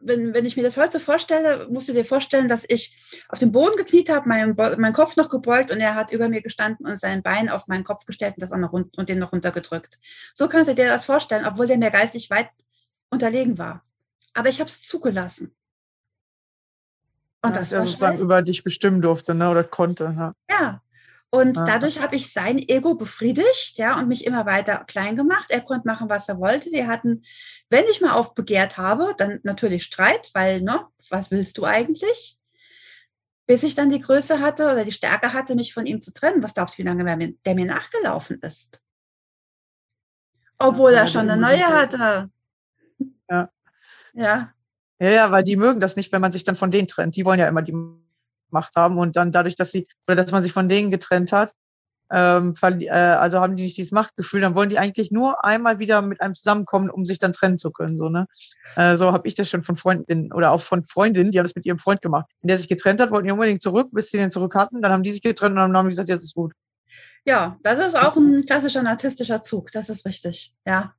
[0.00, 2.96] wenn, wenn ich mir das heute vorstelle, musst du dir vorstellen, dass ich
[3.28, 6.42] auf dem Boden gekniet habe, meinen mein Kopf noch gebeugt und er hat über mir
[6.42, 9.30] gestanden und sein Bein auf meinen Kopf gestellt und, das auch noch und den noch
[9.30, 10.00] runtergedrückt.
[10.34, 12.48] So kannst du dir das vorstellen, obwohl der mir geistig weit
[13.08, 13.84] unterlegen war.
[14.34, 15.54] Aber ich habe es zugelassen.
[17.42, 20.14] Und ja, das er sozusagen über dich bestimmen durfte, ne, oder konnte.
[20.16, 20.32] Ja.
[20.50, 20.82] ja.
[21.30, 21.64] Und ja.
[21.64, 25.46] dadurch habe ich sein Ego befriedigt, ja, und mich immer weiter klein gemacht.
[25.50, 26.72] Er konnte machen, was er wollte.
[26.72, 27.22] Wir hatten,
[27.68, 32.38] wenn ich mal aufbegehrt habe, dann natürlich Streit, weil, ne, was willst du eigentlich?
[33.46, 36.42] Bis ich dann die Größe hatte oder die Stärke hatte, mich von ihm zu trennen.
[36.42, 38.82] Was glaubst du, wie lange der mir, der mir nachgelaufen ist?
[40.58, 42.30] Obwohl ja, er schon eine neue hatte.
[43.30, 43.50] Ja.
[44.12, 44.52] Ja.
[45.00, 47.16] Ja, ja, weil die mögen das nicht, wenn man sich dann von denen trennt.
[47.16, 47.76] Die wollen ja immer die
[48.50, 51.52] Macht haben und dann dadurch, dass sie oder dass man sich von denen getrennt hat,
[52.10, 56.00] ähm, äh, also haben die nicht dieses Machtgefühl, dann wollen die eigentlich nur einmal wieder
[56.00, 57.98] mit einem zusammenkommen, um sich dann trennen zu können.
[57.98, 58.26] So, ne?
[58.76, 61.54] Äh, so habe ich das schon von Freundinnen oder auch von Freundinnen, die haben das
[61.54, 62.26] mit ihrem Freund gemacht.
[62.40, 64.92] Wenn der sich getrennt hat, wollten die unbedingt zurück, bis sie den zurück hatten, dann
[64.92, 66.52] haben die sich getrennt und dann haben die gesagt, jetzt ist gut.
[67.24, 70.54] Ja, das ist auch ein klassischer narzisstischer Zug, das ist richtig.
[70.66, 70.94] Ja,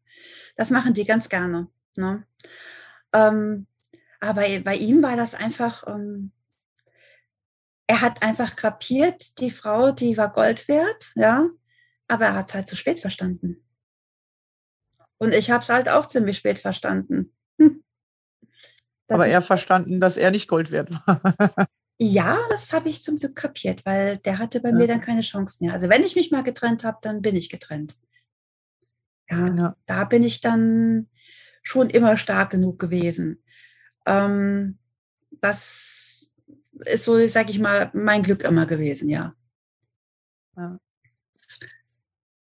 [0.55, 1.67] das machen die ganz gerne.
[1.95, 2.23] Ne?
[3.13, 3.65] Ähm,
[4.19, 6.31] aber bei ihm war das einfach, ähm,
[7.87, 11.49] er hat einfach kapiert, die Frau, die war Gold wert, ja,
[12.07, 13.63] aber er hat es halt zu spät verstanden.
[15.17, 17.33] Und ich habe es halt auch ziemlich spät verstanden.
[17.59, 17.83] Hm.
[19.09, 21.67] Aber er verstanden, dass er nicht Gold wert war.
[21.97, 24.75] ja, das habe ich zum Glück kapiert, weil der hatte bei ja.
[24.75, 25.73] mir dann keine Chance mehr.
[25.73, 27.95] Also wenn ich mich mal getrennt habe, dann bin ich getrennt.
[29.29, 31.09] Ja, ja, da bin ich dann
[31.63, 33.43] schon immer stark genug gewesen.
[34.09, 34.77] Ähm,
[35.41, 36.31] das
[36.85, 39.33] ist so, sage ich mal, mein Glück immer gewesen, ja.
[40.57, 40.79] ja.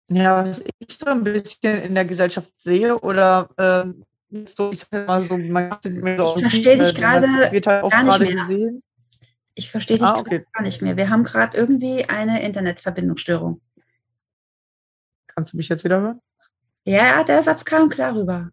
[0.09, 4.05] Ja, was ich so ein bisschen in der Gesellschaft sehe oder ähm,
[4.45, 8.19] so, ich sag mal so, man mir so ich verstehe dich gerade halt gar nicht
[8.19, 8.33] mehr.
[8.33, 8.83] Gesehen.
[9.55, 10.45] Ich verstehe dich ah, okay.
[10.53, 10.95] gar nicht mehr.
[10.97, 13.59] Wir haben gerade irgendwie eine Internetverbindungsstörung.
[15.27, 16.21] Kannst du mich jetzt wieder hören?
[16.85, 18.51] Ja, der Satz kam klar rüber.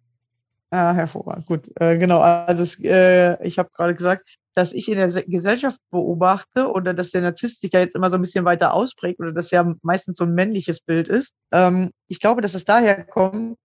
[0.74, 1.46] Ja, hervorragend.
[1.46, 2.18] Gut, äh, genau.
[2.18, 7.12] Also es, äh, ich habe gerade gesagt, dass ich in der Gesellschaft beobachte oder dass
[7.12, 10.18] der Narzisst sich ja jetzt immer so ein bisschen weiter ausprägt oder dass ja meistens
[10.18, 11.32] so ein männliches Bild ist.
[11.52, 13.56] Ähm, ich glaube, dass es daher kommt,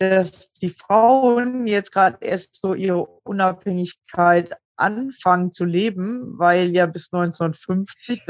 [0.00, 7.12] dass die Frauen jetzt gerade erst so ihre Unabhängigkeit anfangen zu leben, weil ja bis
[7.12, 8.22] 1950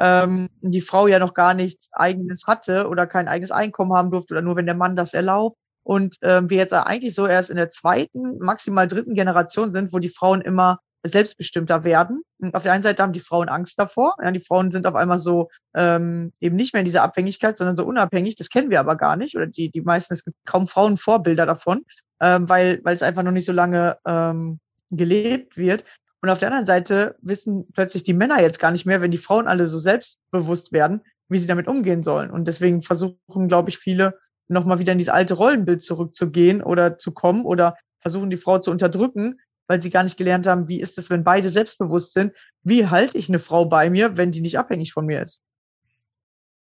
[0.00, 4.34] ähm, die Frau ja noch gar nichts eigenes hatte oder kein eigenes Einkommen haben durfte
[4.34, 5.56] oder nur wenn der Mann das erlaubt.
[5.84, 9.98] Und ähm, wir jetzt eigentlich so erst in der zweiten, maximal dritten Generation sind, wo
[9.98, 12.22] die Frauen immer selbstbestimmter werden.
[12.38, 14.14] Und auf der einen Seite haben die Frauen Angst davor.
[14.22, 17.76] Ja, die Frauen sind auf einmal so ähm, eben nicht mehr in dieser Abhängigkeit, sondern
[17.76, 18.36] so unabhängig.
[18.36, 19.36] Das kennen wir aber gar nicht.
[19.36, 21.84] Oder die, die meisten, es gibt kaum Frauenvorbilder davon,
[22.20, 25.84] ähm, weil, weil es einfach noch nicht so lange ähm, gelebt wird.
[26.20, 29.18] Und auf der anderen Seite wissen plötzlich die Männer jetzt gar nicht mehr, wenn die
[29.18, 32.30] Frauen alle so selbstbewusst werden, wie sie damit umgehen sollen.
[32.30, 34.18] Und deswegen versuchen, glaube ich, viele
[34.52, 38.70] nochmal wieder in dieses alte Rollenbild zurückzugehen oder zu kommen oder versuchen die Frau zu
[38.70, 42.32] unterdrücken, weil sie gar nicht gelernt haben, wie ist es, wenn beide selbstbewusst sind?
[42.62, 45.40] Wie halte ich eine Frau bei mir, wenn die nicht abhängig von mir ist?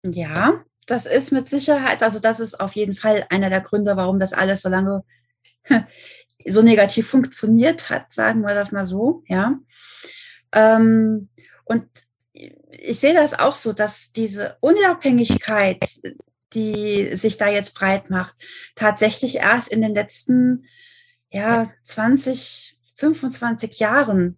[0.05, 4.19] Ja, das ist mit Sicherheit, also das ist auf jeden Fall einer der Gründe, warum
[4.19, 5.03] das alles so lange
[6.45, 9.59] so negativ funktioniert hat, sagen wir das mal so, ja.
[10.51, 11.29] Ähm,
[11.63, 11.87] und
[12.33, 15.83] ich sehe das auch so, dass diese Unabhängigkeit,
[16.53, 18.35] die sich da jetzt breit macht,
[18.75, 20.65] tatsächlich erst in den letzten
[21.29, 24.37] ja, 20, 25 Jahren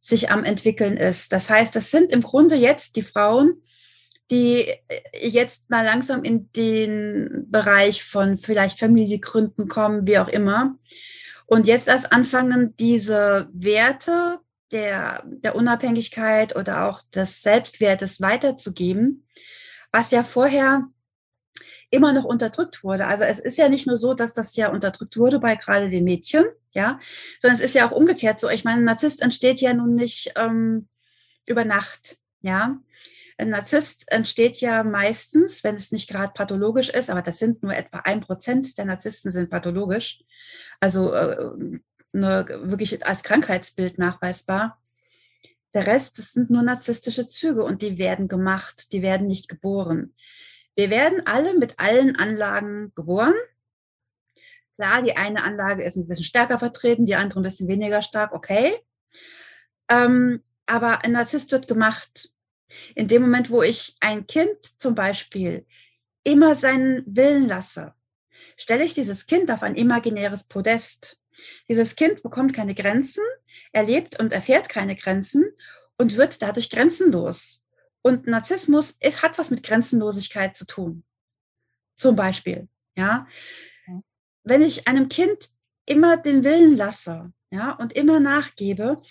[0.00, 1.32] sich am entwickeln ist.
[1.32, 3.62] Das heißt, das sind im Grunde jetzt die Frauen,
[4.30, 10.76] die äh, jetzt mal langsam in den Bereich von vielleicht Familiegründen kommen, wie auch immer.
[11.46, 14.38] Und jetzt erst anfangen, diese Werte
[14.72, 19.26] der, der Unabhängigkeit oder auch des Selbstwertes weiterzugeben,
[19.90, 20.86] was ja vorher
[21.90, 23.06] immer noch unterdrückt wurde.
[23.06, 26.04] Also es ist ja nicht nur so, dass das ja unterdrückt wurde bei gerade den
[26.04, 26.98] Mädchen, ja,
[27.40, 28.48] sondern es ist ja auch umgekehrt so.
[28.48, 30.88] Ich meine, ein Narzisst entsteht ja nun nicht ähm,
[31.46, 32.78] über Nacht, ja.
[33.38, 37.74] Ein Narzisst entsteht ja meistens, wenn es nicht gerade pathologisch ist, aber das sind nur
[37.74, 40.22] etwa ein Prozent der Narzissten sind pathologisch,
[40.78, 41.50] also äh,
[42.12, 44.80] nur wirklich als Krankheitsbild nachweisbar.
[45.72, 50.14] Der Rest, das sind nur narzisstische Züge und die werden gemacht, die werden nicht geboren.
[50.80, 53.34] Wir werden alle mit allen Anlagen geboren.
[54.76, 58.32] Klar, die eine Anlage ist ein bisschen stärker vertreten, die andere ein bisschen weniger stark,
[58.32, 58.78] okay.
[59.90, 62.32] Ähm, aber ein Narzisst wird gemacht.
[62.94, 65.66] In dem Moment, wo ich ein Kind zum Beispiel
[66.24, 67.92] immer seinen Willen lasse,
[68.56, 71.18] stelle ich dieses Kind auf ein imaginäres Podest.
[71.68, 73.22] Dieses Kind bekommt keine Grenzen,
[73.72, 75.44] erlebt und erfährt keine Grenzen
[75.98, 77.66] und wird dadurch grenzenlos.
[78.02, 81.04] Und Narzissmus ist, hat was mit Grenzenlosigkeit zu tun.
[81.96, 83.26] Zum Beispiel, ja.
[84.42, 85.50] Wenn ich einem Kind
[85.86, 89.02] immer den Willen lasse, ja, und immer nachgebe,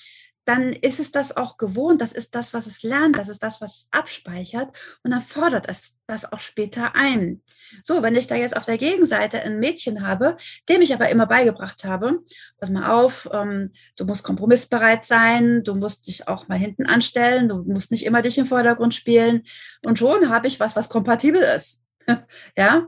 [0.49, 3.61] dann ist es das auch gewohnt, das ist das, was es lernt, das ist das,
[3.61, 7.43] was es abspeichert und dann fordert es das auch später ein.
[7.83, 11.27] So, wenn ich da jetzt auf der Gegenseite ein Mädchen habe, dem ich aber immer
[11.27, 12.23] beigebracht habe,
[12.57, 17.47] pass mal auf, ähm, du musst kompromissbereit sein, du musst dich auch mal hinten anstellen,
[17.47, 19.43] du musst nicht immer dich im Vordergrund spielen
[19.85, 21.83] und schon habe ich was, was kompatibel ist.
[22.57, 22.87] ja,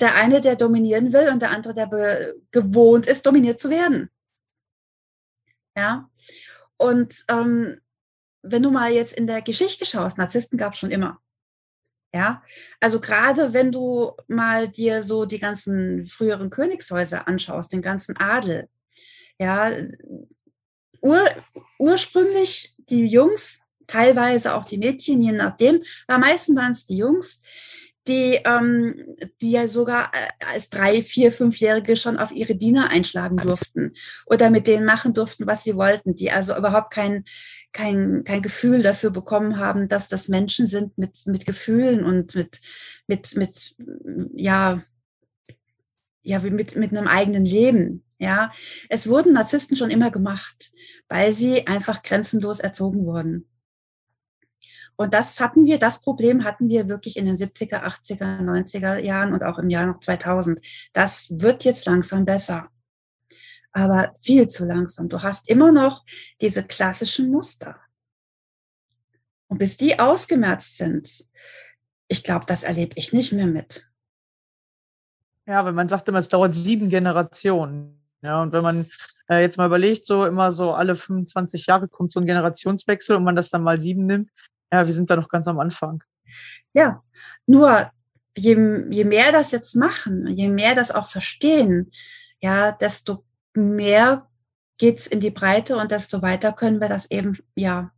[0.00, 4.10] der eine, der dominieren will und der andere, der gewohnt ist, dominiert zu werden.
[5.76, 6.10] Ja,
[6.78, 7.80] und ähm,
[8.42, 11.20] wenn du mal jetzt in der Geschichte schaust, Narzissten gab es schon immer.
[12.14, 12.42] Ja,
[12.80, 18.68] also gerade wenn du mal dir so die ganzen früheren Königshäuser anschaust, den ganzen Adel,
[19.38, 19.70] ja,
[21.02, 21.20] ur,
[21.78, 27.42] ursprünglich die Jungs, teilweise auch die Mädchen, je nachdem, aber meistens waren es die Jungs,
[28.08, 33.36] die, ähm, die ja sogar äh, als drei, vier, fünfjährige schon auf ihre Diener einschlagen
[33.36, 33.94] durften
[34.26, 37.24] oder mit denen machen durften, was sie wollten, die also überhaupt kein,
[37.72, 42.60] kein, kein Gefühl dafür bekommen haben, dass das Menschen sind mit, mit Gefühlen und mit,
[43.06, 43.76] mit, mit,
[44.34, 44.82] ja,
[46.22, 48.02] ja, mit, mit einem eigenen Leben.
[48.18, 48.50] Ja,
[48.88, 50.72] es wurden Narzissten schon immer gemacht,
[51.08, 53.46] weil sie einfach grenzenlos erzogen wurden.
[54.96, 59.34] Und das hatten wir, das Problem hatten wir wirklich in den 70er, 80er, 90er Jahren
[59.34, 60.58] und auch im Jahr noch 2000.
[60.94, 62.70] Das wird jetzt langsam besser.
[63.72, 65.10] Aber viel zu langsam.
[65.10, 66.04] Du hast immer noch
[66.40, 67.78] diese klassischen Muster.
[69.48, 71.26] Und bis die ausgemerzt sind,
[72.08, 73.86] ich glaube, das erlebe ich nicht mehr mit.
[75.46, 78.02] Ja, wenn man sagt immer, es dauert sieben Generationen.
[78.22, 78.86] Ja, und wenn man
[79.28, 83.24] äh, jetzt mal überlegt, so immer so alle 25 Jahre kommt so ein Generationswechsel und
[83.24, 84.30] man das dann mal sieben nimmt,
[84.72, 86.02] ja, wir sind da noch ganz am Anfang.
[86.72, 87.02] Ja,
[87.46, 87.90] nur
[88.36, 91.90] je, je mehr das jetzt machen, je mehr das auch verstehen,
[92.40, 93.24] ja, desto
[93.54, 94.28] mehr
[94.78, 97.90] geht's in die Breite und desto weiter können wir das eben, ja,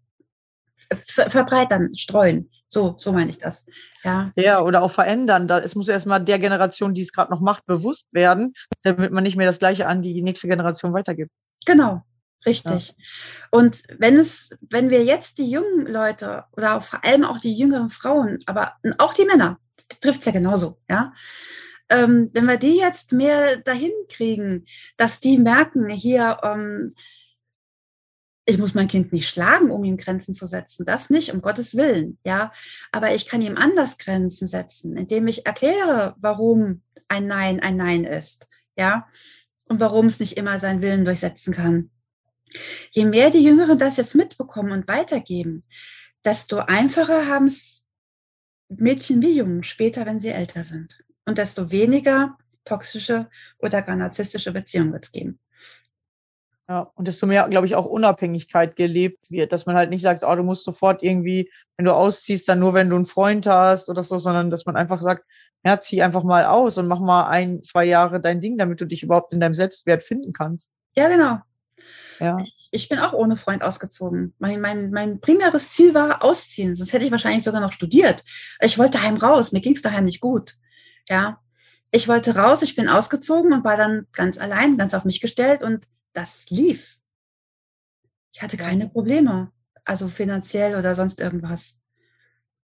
[0.95, 2.51] verbreitern, streuen.
[2.69, 3.67] So, so meine ich das.
[4.05, 4.31] Ja.
[4.37, 5.49] ja, oder auch verändern.
[5.49, 8.53] Da, es muss erstmal der Generation, die es gerade noch macht, bewusst werden,
[8.83, 11.31] damit man nicht mehr das Gleiche an die nächste Generation weitergibt.
[11.67, 12.03] Genau,
[12.47, 12.89] richtig.
[12.89, 12.95] Ja.
[13.51, 17.91] Und wenn es, wenn wir jetzt die jungen Leute oder vor allem auch die jüngeren
[17.91, 19.59] Frauen, aber auch die Männer,
[20.01, 21.13] trifft es ja genauso, ja.
[21.91, 24.67] Ähm, wenn wir die jetzt mehr dahin kriegen,
[24.99, 26.93] dass die merken, hier, ähm,
[28.45, 30.85] ich muss mein Kind nicht schlagen, um ihm Grenzen zu setzen.
[30.85, 32.53] Das nicht, um Gottes Willen, ja.
[32.93, 38.05] Aber ich kann ihm anders Grenzen setzen, indem ich erkläre, warum ein Nein ein Nein
[38.05, 39.07] ist, ja.
[39.65, 41.91] Und warum es nicht immer seinen Willen durchsetzen kann.
[42.91, 45.65] Je mehr die Jüngeren das jetzt mitbekommen und weitergeben,
[46.25, 47.85] desto einfacher haben es
[48.69, 50.99] Mädchen wie Jungen später, wenn sie älter sind.
[51.25, 55.39] Und desto weniger toxische oder gar narzisstische Beziehungen wird es geben.
[56.69, 60.23] Ja, und desto mehr, glaube ich, auch Unabhängigkeit gelebt wird, dass man halt nicht sagt,
[60.23, 63.89] oh, du musst sofort irgendwie, wenn du ausziehst, dann nur, wenn du einen Freund hast
[63.89, 65.25] oder so, sondern dass man einfach sagt,
[65.65, 68.85] ja, zieh einfach mal aus und mach mal ein, zwei Jahre dein Ding, damit du
[68.85, 70.71] dich überhaupt in deinem Selbstwert finden kannst.
[70.95, 71.39] Ja, genau.
[72.21, 72.45] Ja.
[72.71, 74.35] Ich, bin auch ohne Freund ausgezogen.
[74.39, 78.25] Mein, mein, mein primäres Ziel war ausziehen, sonst hätte ich wahrscheinlich sogar noch studiert.
[78.61, 80.55] Ich wollte daheim raus, mir ging es daheim nicht gut.
[81.09, 81.41] Ja.
[81.91, 85.63] Ich wollte raus, ich bin ausgezogen und war dann ganz allein, ganz auf mich gestellt
[85.63, 86.99] und das lief.
[88.33, 89.53] Ich hatte keine Probleme,
[89.85, 91.81] also finanziell oder sonst irgendwas.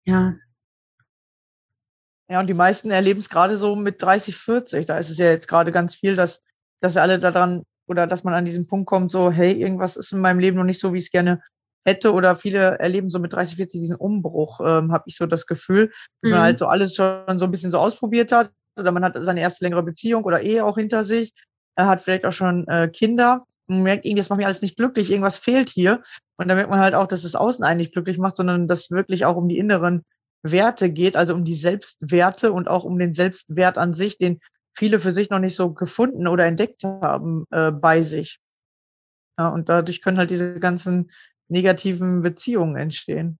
[0.03, 0.35] Ja.
[2.29, 4.85] Ja, und die meisten erleben es gerade so mit 30, 40.
[4.85, 6.43] Da ist es ja jetzt gerade ganz viel, dass,
[6.79, 10.21] dass alle daran oder dass man an diesen Punkt kommt, so, hey, irgendwas ist in
[10.21, 11.41] meinem Leben noch nicht so, wie ich es gerne
[11.85, 12.13] hätte.
[12.13, 15.91] Oder viele erleben so mit 30, 40 diesen Umbruch, ähm, habe ich so das Gefühl,
[16.21, 16.37] dass mhm.
[16.37, 18.51] man halt so alles schon so ein bisschen so ausprobiert hat.
[18.79, 21.33] Oder man hat seine erste längere Beziehung oder Ehe auch hinter sich
[21.75, 24.77] er hat vielleicht auch schon äh, Kinder und merkt, irgendwie, das macht mich alles nicht
[24.77, 26.03] glücklich, irgendwas fehlt hier.
[26.37, 29.25] Und da merkt man halt auch, dass das Außen eigentlich glücklich macht, sondern dass wirklich
[29.25, 30.03] auch um die inneren
[30.43, 34.39] Werte geht, also um die Selbstwerte und auch um den Selbstwert an sich, den
[34.75, 38.39] viele für sich noch nicht so gefunden oder entdeckt haben äh, bei sich.
[39.37, 41.11] Ja, und dadurch können halt diese ganzen
[41.47, 43.39] negativen Beziehungen entstehen.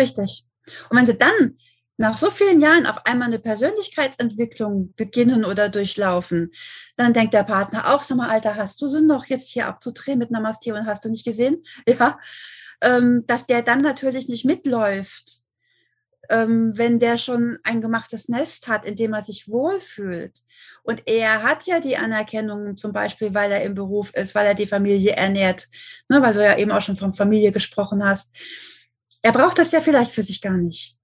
[0.00, 0.46] Richtig.
[0.90, 1.58] Und wenn sie dann
[1.98, 6.52] nach so vielen Jahren auf einmal eine Persönlichkeitsentwicklung beginnen oder durchlaufen,
[6.96, 10.18] dann denkt der Partner auch, sag mal, Alter, hast du sie noch jetzt hier abzudrehen
[10.18, 11.62] mit Namaste und hast du nicht gesehen?
[11.88, 12.18] Ja,
[12.80, 15.40] ähm, dass der dann natürlich nicht mitläuft,
[16.28, 20.40] ähm, wenn der schon ein gemachtes Nest hat, in dem er sich wohlfühlt.
[20.82, 24.54] Und er hat ja die Anerkennung zum Beispiel, weil er im Beruf ist, weil er
[24.54, 25.68] die Familie ernährt,
[26.08, 28.30] ne, weil du ja eben auch schon von Familie gesprochen hast.
[29.22, 30.96] Er braucht das ja vielleicht für sich gar nicht.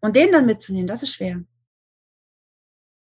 [0.00, 1.42] Und den dann mitzunehmen, das ist schwer.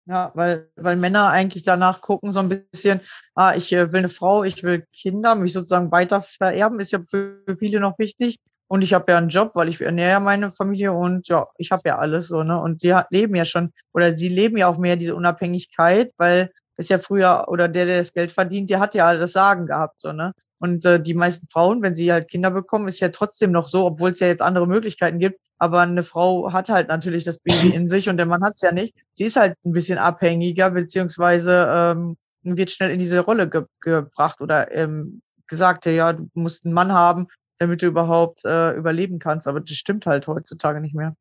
[0.06, 3.00] Ja, weil, weil Männer eigentlich danach gucken, so ein bisschen,
[3.34, 7.00] ah, ich äh, will eine Frau, ich will Kinder, mich sozusagen weiter vererben, ist ja
[7.08, 8.38] für viele noch wichtig.
[8.74, 11.70] Und ich habe ja einen Job, weil ich ernähre ja meine Familie und ja, ich
[11.70, 12.60] habe ja alles so, ne?
[12.60, 16.88] Und sie leben ja schon, oder sie leben ja auch mehr diese Unabhängigkeit, weil es
[16.88, 20.10] ja früher, oder der, der das Geld verdient, der hat ja das Sagen gehabt, so,
[20.12, 20.32] ne?
[20.58, 23.86] Und äh, die meisten Frauen, wenn sie halt Kinder bekommen, ist ja trotzdem noch so,
[23.86, 27.68] obwohl es ja jetzt andere Möglichkeiten gibt, aber eine Frau hat halt natürlich das Baby
[27.76, 28.96] in sich und der Mann hat es ja nicht.
[29.14, 34.40] Sie ist halt ein bisschen abhängiger, beziehungsweise ähm, wird schnell in diese Rolle ge gebracht
[34.40, 37.28] oder ähm, gesagt, ja, du musst einen Mann haben,
[37.64, 39.48] damit du überhaupt äh, überleben kannst.
[39.48, 41.16] Aber das stimmt halt heutzutage nicht mehr.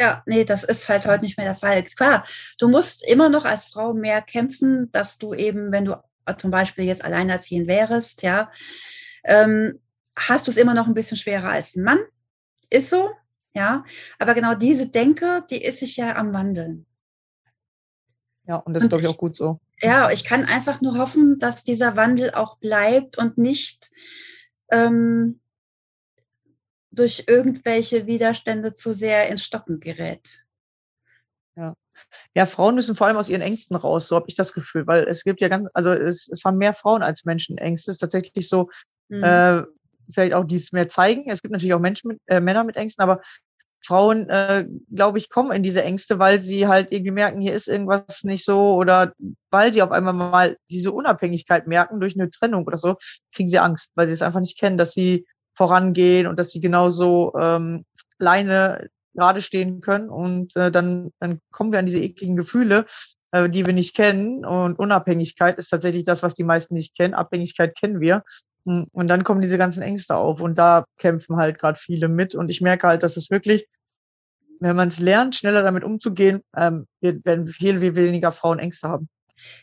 [0.00, 1.82] Ja, nee, das ist halt heute nicht mehr der Fall.
[1.82, 2.24] Klar,
[2.58, 5.96] du musst immer noch als Frau mehr kämpfen, dass du eben, wenn du
[6.38, 8.50] zum Beispiel jetzt alleinerziehend wärst, ja,
[9.24, 9.80] ähm,
[10.16, 11.98] hast du es immer noch ein bisschen schwerer als ein Mann.
[12.70, 13.10] Ist so,
[13.54, 13.84] ja.
[14.18, 16.86] Aber genau diese Denke, die ist sich ja am Wandeln.
[18.46, 19.60] Ja, und das ist, glaube ich, auch gut so.
[19.80, 23.90] Ja, ich kann einfach nur hoffen, dass dieser Wandel auch bleibt und nicht
[24.70, 25.40] ähm,
[26.92, 30.44] durch irgendwelche Widerstände zu sehr ins Stocken gerät.
[31.56, 31.74] Ja.
[32.34, 35.04] Ja, Frauen müssen vor allem aus ihren Ängsten raus, so habe ich das Gefühl, weil
[35.04, 37.90] es gibt ja ganz, also es, es haben mehr Frauen als Menschen Ängste.
[37.90, 38.70] Es ist tatsächlich so,
[39.08, 39.22] mhm.
[39.22, 39.62] äh,
[40.12, 41.24] vielleicht auch dies mehr zeigen.
[41.28, 43.20] Es gibt natürlich auch Menschen mit, äh, Männer mit Ängsten, aber
[43.84, 47.68] Frauen, äh, glaube ich, kommen in diese Ängste, weil sie halt irgendwie merken, hier ist
[47.68, 49.12] irgendwas nicht so oder
[49.50, 52.96] weil sie auf einmal mal diese Unabhängigkeit merken durch eine Trennung oder so,
[53.34, 56.60] kriegen sie Angst, weil sie es einfach nicht kennen, dass sie vorangehen und dass sie
[56.60, 57.84] genauso ähm,
[58.18, 62.86] alleine gerade stehen können und äh, dann, dann kommen wir an diese ekligen Gefühle,
[63.32, 67.14] äh, die wir nicht kennen und Unabhängigkeit ist tatsächlich das, was die meisten nicht kennen.
[67.14, 68.22] Abhängigkeit kennen wir
[68.66, 72.34] hm, und dann kommen diese ganzen Ängste auf und da kämpfen halt gerade viele mit
[72.34, 73.68] und ich merke halt, dass es wirklich
[74.62, 79.08] wenn man es lernt, schneller damit umzugehen, ähm, werden viel, viel weniger Frauen Ängste haben.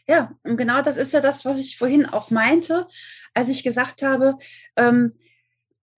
[0.08, 2.86] Ja, und genau das ist ja das, was ich vorhin auch meinte,
[3.34, 4.36] als ich gesagt habe,
[4.76, 5.14] ähm,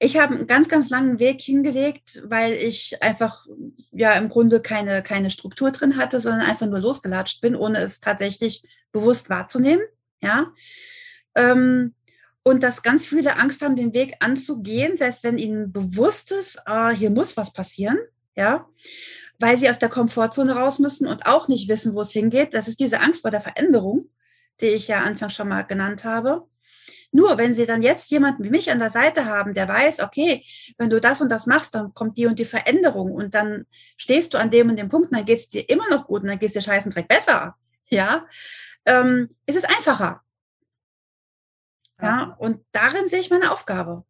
[0.04, 3.45] ich habe einen ganz, ganz langen Weg hingelegt, weil ich einfach
[3.91, 7.99] ja im Grunde keine, keine Struktur drin hatte, sondern einfach nur losgelatscht bin, ohne es
[7.99, 9.84] tatsächlich bewusst wahrzunehmen.
[10.24, 10.52] Ja.
[11.36, 11.93] Ähm,
[12.41, 16.89] und dass ganz viele Angst haben, den Weg anzugehen, selbst wenn ihnen bewusst ist, ah,
[16.89, 17.99] hier muss was passieren.
[18.36, 18.68] Ja.
[19.38, 22.56] Weil sie aus der Komfortzone raus müssen und auch nicht wissen, wo es hingeht.
[22.56, 24.10] Das ist diese Angst vor der Veränderung,
[24.62, 26.47] die ich ja anfangs schon mal genannt habe.
[27.12, 30.43] Nur wenn Sie dann jetzt jemanden wie mich an der Seite haben, der weiß, okay,
[30.78, 33.66] wenn du das und das machst, dann kommt die und die Veränderung und dann
[33.97, 36.22] stehst du an dem und dem Punkt und dann geht es dir immer noch gut
[36.22, 37.55] und dann geht es dir scheißen Dreck besser.
[37.89, 38.26] Ja,
[38.86, 40.22] ähm, ist es einfacher.
[42.01, 44.05] Ja, und darin sehe ich meine Aufgabe.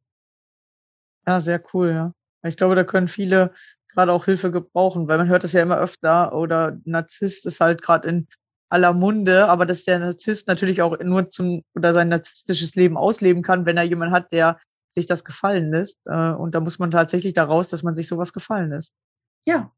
[1.27, 2.13] Ja, sehr cool, ja.
[2.43, 3.53] Ich glaube, da können viele
[3.89, 7.81] gerade auch Hilfe gebrauchen, weil man hört es ja immer öfter oder Narzisst ist halt
[7.81, 8.27] gerade in
[8.72, 13.43] aller Munde, aber dass der Narzisst natürlich auch nur zum oder sein narzisstisches Leben ausleben
[13.43, 14.59] kann, wenn er jemanden hat, der
[14.89, 15.99] sich das gefallen lässt.
[16.05, 18.93] Äh, und da muss man tatsächlich daraus, dass man sich sowas gefallen lässt.
[19.45, 19.72] Ja,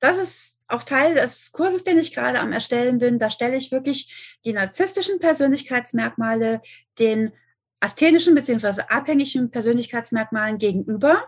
[0.00, 3.18] das ist auch Teil des Kurses, den ich gerade am Erstellen bin.
[3.18, 6.60] Da stelle ich wirklich die narzisstischen Persönlichkeitsmerkmale
[6.98, 7.32] den
[7.80, 8.82] asthenischen bzw.
[8.88, 11.22] abhängigen Persönlichkeitsmerkmalen gegenüber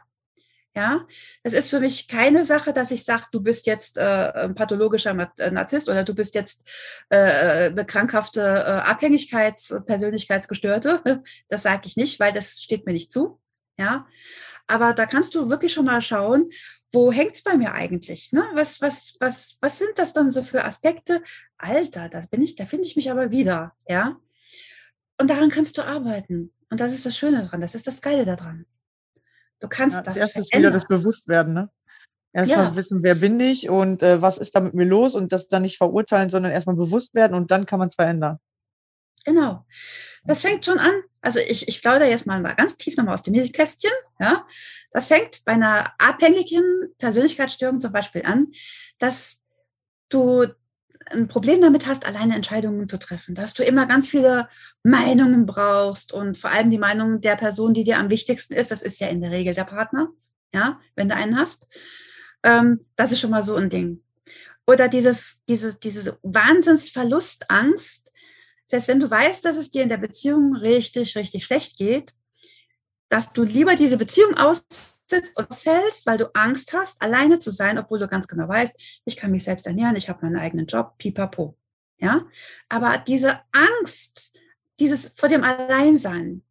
[0.77, 1.07] ja,
[1.45, 5.16] es ist für mich keine Sache, dass ich sage, du bist jetzt äh, ein pathologischer
[5.39, 6.68] äh, Narzisst oder du bist jetzt
[7.11, 11.03] äh, eine krankhafte äh, Abhängigkeits-, Persönlichkeitsgestörte.
[11.49, 13.41] Das sage ich nicht, weil das steht mir nicht zu.
[13.79, 14.07] Ja,
[14.66, 16.51] aber da kannst du wirklich schon mal schauen,
[16.93, 18.33] wo hängt es bei mir eigentlich?
[18.33, 18.45] Ne?
[18.55, 21.22] Was, was, was, was sind das dann so für Aspekte?
[21.59, 23.72] Alter, da bin ich, da finde ich mich aber wieder.
[23.89, 24.16] Ja,
[25.18, 26.53] und daran kannst du arbeiten.
[26.70, 28.66] Und das ist das Schöne daran, das ist das Geile daran.
[29.65, 30.17] Du kannst ja, das.
[30.17, 31.71] Als erstes wieder das Bewusstwerden, ne?
[32.33, 32.77] Erstmal ja.
[32.77, 35.62] wissen, wer bin ich und äh, was ist da mit mir los und das dann
[35.62, 38.39] nicht verurteilen, sondern erstmal bewusst werden und dann kann man es verändern.
[39.25, 39.65] Genau.
[40.25, 40.93] Das fängt schon an.
[41.21, 43.93] Also ich, ich plaudere jetzt mal, mal ganz tief nochmal aus dem Kästchen.
[44.19, 44.47] Ja.
[44.91, 48.49] Das fängt bei einer abhängigen Persönlichkeitsstörung zum Beispiel an,
[48.99, 49.39] dass
[50.09, 50.47] du
[51.11, 54.49] ein Problem damit hast, alleine Entscheidungen zu treffen, dass du immer ganz viele
[54.83, 58.83] Meinungen brauchst und vor allem die Meinung der Person, die dir am wichtigsten ist, das
[58.83, 60.09] ist ja in der Regel der Partner,
[60.55, 61.67] ja, wenn du einen hast.
[62.43, 64.03] Ähm, das ist schon mal so ein Ding.
[64.67, 68.13] Oder dieses, diese, diese Wahnsinnsverlustangst,
[68.65, 72.13] selbst wenn du weißt, dass es dir in der Beziehung richtig, richtig schlecht geht,
[73.09, 74.65] dass du lieber diese Beziehung aus
[75.37, 78.73] und zählst, weil du Angst hast, alleine zu sein, obwohl du ganz genau weißt,
[79.05, 81.57] ich kann mich selbst ernähren, ich habe meinen eigenen Job, pipapo.
[81.99, 82.27] Ja,
[82.69, 84.39] aber diese Angst,
[84.81, 86.43] dieses vor dem Alleinsein,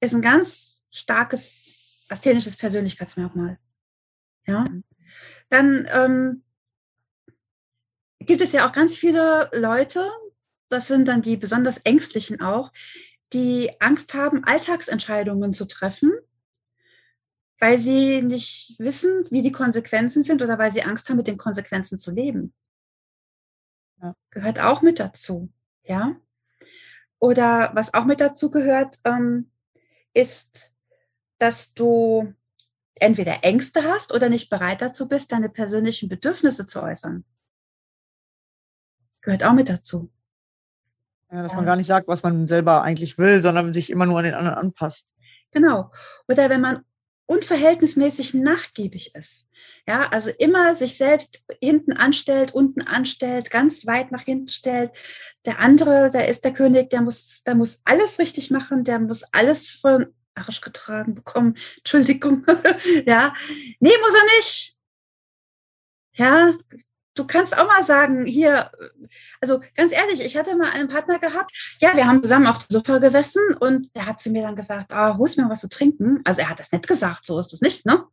[0.00, 1.68] ist ein ganz starkes
[2.08, 3.58] asthenisches Persönlichkeitsmerkmal.
[4.46, 4.64] Ja,
[5.48, 6.42] dann ähm,
[8.20, 10.10] gibt es ja auch ganz viele Leute,
[10.68, 12.72] das sind dann die besonders ängstlichen auch,
[13.32, 16.12] die Angst haben, Alltagsentscheidungen zu treffen
[17.58, 21.38] weil sie nicht wissen, wie die Konsequenzen sind oder weil sie Angst haben, mit den
[21.38, 22.54] Konsequenzen zu leben.
[24.02, 24.14] Ja.
[24.30, 25.50] Gehört auch mit dazu,
[25.84, 26.16] ja.
[27.18, 29.50] Oder was auch mit dazu gehört, ähm,
[30.12, 30.74] ist,
[31.38, 32.34] dass du
[32.96, 37.24] entweder Ängste hast oder nicht bereit dazu bist, deine persönlichen Bedürfnisse zu äußern.
[39.22, 40.10] Gehört auch mit dazu.
[41.30, 41.56] Ja, dass ja.
[41.56, 44.34] man gar nicht sagt, was man selber eigentlich will, sondern sich immer nur an den
[44.34, 45.08] anderen anpasst.
[45.50, 45.90] Genau.
[46.28, 46.82] Oder wenn man
[47.26, 49.48] unverhältnismäßig nachgiebig ist.
[49.86, 54.92] Ja, also immer sich selbst hinten anstellt, unten anstellt, ganz weit nach hinten stellt.
[55.44, 59.24] Der andere, der ist der König, der muss, der muss alles richtig machen, der muss
[59.32, 61.56] alles von Arsch getragen bekommen.
[61.78, 62.46] Entschuldigung.
[63.06, 63.34] ja,
[63.80, 64.76] nee, muss er nicht.
[66.14, 66.52] Ja,
[67.16, 68.70] du kannst auch mal sagen, hier,
[69.40, 71.50] also ganz ehrlich, ich hatte mal einen Partner gehabt,
[71.80, 74.92] ja, wir haben zusammen auf dem Sofa gesessen und der hat zu mir dann gesagt,
[74.92, 76.20] ah, holst mir was zu trinken.
[76.24, 78.04] Also er hat das nicht gesagt, so ist das nicht, ne?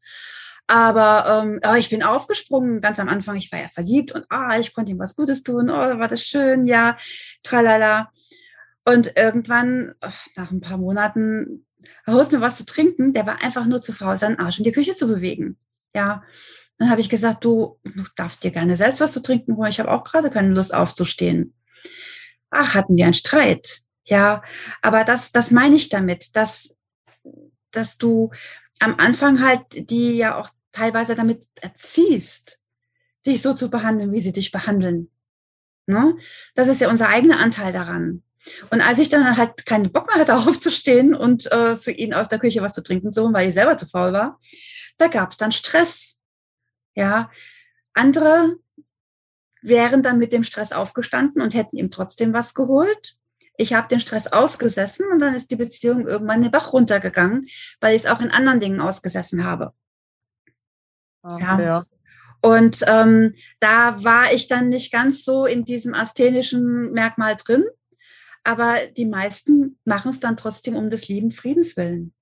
[0.67, 4.57] Aber ähm, oh, ich bin aufgesprungen, ganz am Anfang, ich war ja verliebt und ah,
[4.57, 6.95] ich konnte ihm was Gutes tun, oh, war das schön, ja,
[7.43, 8.11] tralala.
[8.85, 11.65] Und irgendwann, ach, nach ein paar Monaten,
[12.07, 14.71] holst mir was zu trinken, der war einfach nur zu faul, seinen Arsch in die
[14.71, 15.57] Küche zu bewegen.
[15.93, 16.23] Ja,
[16.77, 19.69] dann habe ich gesagt, du, du darfst dir gerne selbst was zu trinken holen.
[19.69, 21.53] Ich habe auch gerade keine Lust aufzustehen.
[22.49, 23.81] Ach, hatten wir einen Streit.
[24.05, 24.43] Ja,
[24.81, 26.75] aber das, das meine ich damit, dass,
[27.71, 28.31] dass du
[28.79, 32.59] am Anfang halt die ja auch teilweise damit erziehst,
[33.25, 35.09] dich so zu behandeln, wie sie dich behandeln.
[35.85, 36.17] Ne?
[36.55, 38.23] Das ist ja unser eigener Anteil daran.
[38.71, 42.27] Und als ich dann halt keinen Bock mehr hatte, aufzustehen und äh, für ihn aus
[42.27, 44.39] der Küche was zu trinken zu holen, weil ich selber zu faul war,
[44.97, 46.21] da gab es dann Stress.
[46.95, 47.31] Ja,
[47.93, 48.57] Andere
[49.61, 53.17] wären dann mit dem Stress aufgestanden und hätten ihm trotzdem was geholt.
[53.55, 57.47] Ich habe den Stress ausgesessen und dann ist die Beziehung irgendwann den Bach runtergegangen,
[57.79, 59.73] weil ich es auch in anderen Dingen ausgesessen habe.
[61.21, 61.59] Ah, ja.
[61.61, 61.83] ja.
[62.41, 67.63] Und ähm, da war ich dann nicht ganz so in diesem asthenischen Merkmal drin.
[68.43, 72.13] Aber die meisten machen es dann trotzdem um des lieben Friedens willen.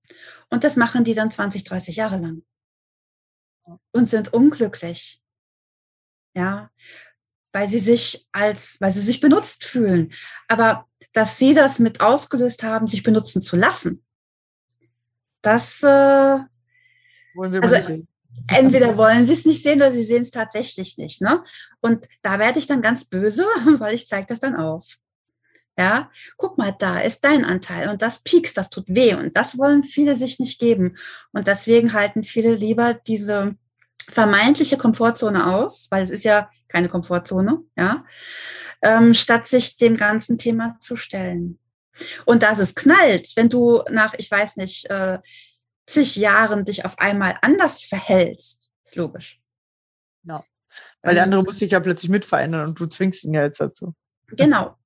[0.50, 2.44] Und das machen die dann 20, 30 Jahre lang.
[3.92, 5.22] Und sind unglücklich.
[6.34, 6.70] Ja,
[7.52, 10.14] weil sie sich als, weil sie sich benutzt fühlen.
[10.48, 14.04] Aber dass sie das mit ausgelöst haben, sich benutzen zu lassen,
[15.42, 16.40] das äh,
[17.34, 18.06] wollen wir also.
[18.48, 21.22] Entweder wollen sie es nicht sehen oder sie sehen es tatsächlich nicht.
[21.22, 21.44] Ne?
[21.82, 23.44] Und da werde ich dann ganz böse,
[23.80, 24.98] weil ich zeige das dann auf.
[25.78, 29.58] Ja, guck mal, da ist dein Anteil und das piekst, das tut weh und das
[29.58, 30.98] wollen viele sich nicht geben.
[31.32, 33.56] Und deswegen halten viele lieber diese
[34.10, 38.06] vermeintliche Komfortzone aus, weil es ist ja keine Komfortzone, ja,
[38.82, 41.58] ähm, statt sich dem ganzen Thema zu stellen.
[42.26, 45.20] Und dass es knallt, wenn du nach, ich weiß nicht, äh,
[45.88, 49.40] zig Jahren dich auf einmal anders verhältst, ist logisch.
[50.24, 50.44] Ja.
[51.02, 53.60] Weil der andere muss sich ja plötzlich mit verändern und du zwingst ihn ja jetzt
[53.60, 53.94] dazu.
[54.38, 54.78] Genau.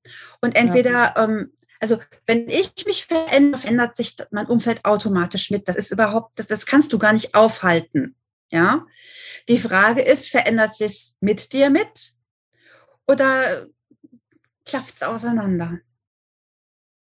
[0.41, 1.23] Und entweder, ja.
[1.23, 5.67] ähm, also wenn ich mich verändere, verändert sich mein Umfeld automatisch mit.
[5.67, 8.15] Das ist überhaupt, das, das kannst du gar nicht aufhalten.
[8.51, 8.85] Ja.
[9.49, 12.13] Die Frage ist, verändert sich es mit dir mit
[13.07, 13.67] oder
[14.65, 15.79] klafft es auseinander?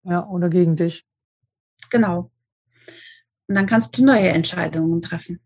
[0.03, 1.07] Ja, oder gegen dich.
[1.91, 2.31] Genau.
[3.49, 5.41] Und dann kannst du neue Entscheidungen treffen.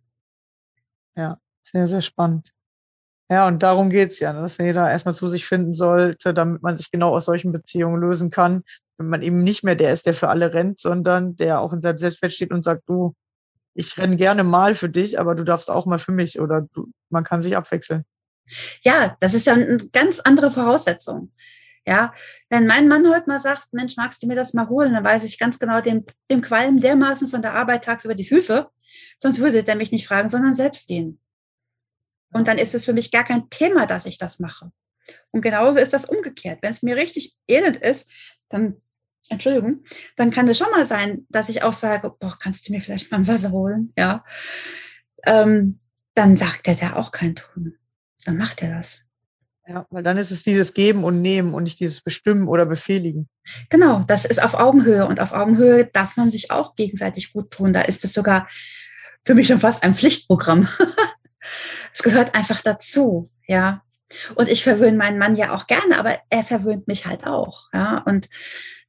[1.16, 2.53] Ja, sehr, sehr spannend.
[3.30, 6.76] Ja, und darum geht's ja, ne, dass jeder erstmal zu sich finden sollte, damit man
[6.76, 8.62] sich genau aus solchen Beziehungen lösen kann.
[8.98, 11.80] Wenn man eben nicht mehr der ist, der für alle rennt, sondern der auch in
[11.80, 13.14] seinem Selbstwert steht und sagt, du,
[13.74, 16.90] ich renne gerne mal für dich, aber du darfst auch mal für mich oder du,
[17.08, 18.04] man kann sich abwechseln.
[18.82, 21.32] Ja, das ist ja eine ganz andere Voraussetzung.
[21.86, 22.14] Ja,
[22.48, 25.24] wenn mein Mann heute mal sagt, Mensch, magst du mir das mal holen, dann weiß
[25.24, 28.66] ich ganz genau, dem, dem Qualm dermaßen von der Arbeit tagsüber die Füße.
[29.18, 31.18] Sonst würde der mich nicht fragen, sondern selbst gehen.
[32.34, 34.72] Und dann ist es für mich gar kein Thema, dass ich das mache.
[35.30, 36.58] Und genauso ist das umgekehrt.
[36.62, 38.08] Wenn es mir richtig elend ist,
[38.48, 38.76] dann,
[39.28, 39.84] Entschuldigung,
[40.16, 43.10] dann kann es schon mal sein, dass ich auch sage, boah, kannst du mir vielleicht
[43.10, 43.92] mal ein Wasser holen?
[43.96, 44.24] Ja.
[45.24, 45.78] Ähm,
[46.14, 47.76] dann sagt er da auch kein Tun.
[48.24, 49.04] Dann macht er das.
[49.68, 53.28] Ja, weil dann ist es dieses Geben und Nehmen und nicht dieses Bestimmen oder Befehligen.
[53.70, 57.72] Genau, das ist auf Augenhöhe und auf Augenhöhe darf man sich auch gegenseitig gut tun.
[57.72, 58.48] Da ist es sogar
[59.24, 60.68] für mich schon fast ein Pflichtprogramm.
[61.92, 63.82] es gehört einfach dazu, ja.
[64.34, 68.02] Und ich verwöhne meinen Mann ja auch gerne, aber er verwöhnt mich halt auch, ja.
[68.06, 68.28] Und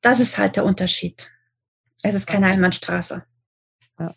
[0.02, 1.32] das ist halt der Unterschied.
[2.04, 3.24] Es ist keine Einbahnstraße.
[4.00, 4.16] Ja.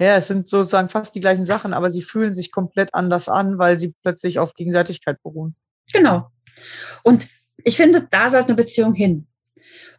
[0.00, 3.58] ja, es sind sozusagen fast die gleichen Sachen, aber sie fühlen sich komplett anders an,
[3.58, 5.54] weil sie plötzlich auf Gegenseitigkeit beruhen.
[5.92, 6.30] Genau.
[7.02, 7.28] Und
[7.64, 9.28] ich finde, da sollte eine Beziehung hin.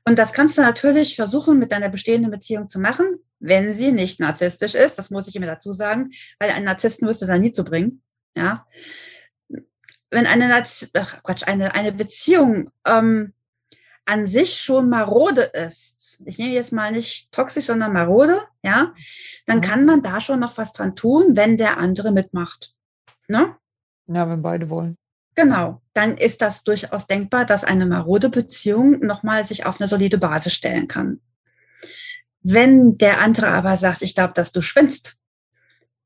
[0.05, 4.19] Und das kannst du natürlich versuchen, mit deiner bestehenden Beziehung zu machen, wenn sie nicht
[4.19, 4.97] narzisstisch ist.
[4.97, 8.01] Das muss ich immer dazu sagen, weil einen Narzissten wirst du da nie zu bringen.
[8.35, 8.65] Ja.
[10.09, 13.33] Wenn eine, Narz Ach, Quatsch, eine, eine Beziehung ähm,
[14.05, 18.93] an sich schon marode ist, ich nehme jetzt mal nicht toxisch, sondern marode, ja,
[19.45, 22.75] dann kann man da schon noch was dran tun, wenn der andere mitmacht.
[23.27, 23.55] Ne?
[24.07, 24.97] Ja, wenn beide wollen.
[25.35, 30.17] Genau, dann ist das durchaus denkbar, dass eine marode Beziehung nochmal sich auf eine solide
[30.17, 31.21] Basis stellen kann.
[32.43, 35.17] Wenn der andere aber sagt, ich glaube, dass du schwindst,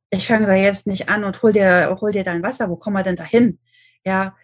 [0.09, 2.95] ich fange da jetzt nicht an und hol dir, hol dir dein Wasser, wo kommen
[2.95, 3.59] wir denn da hin?
[4.05, 4.37] Ja,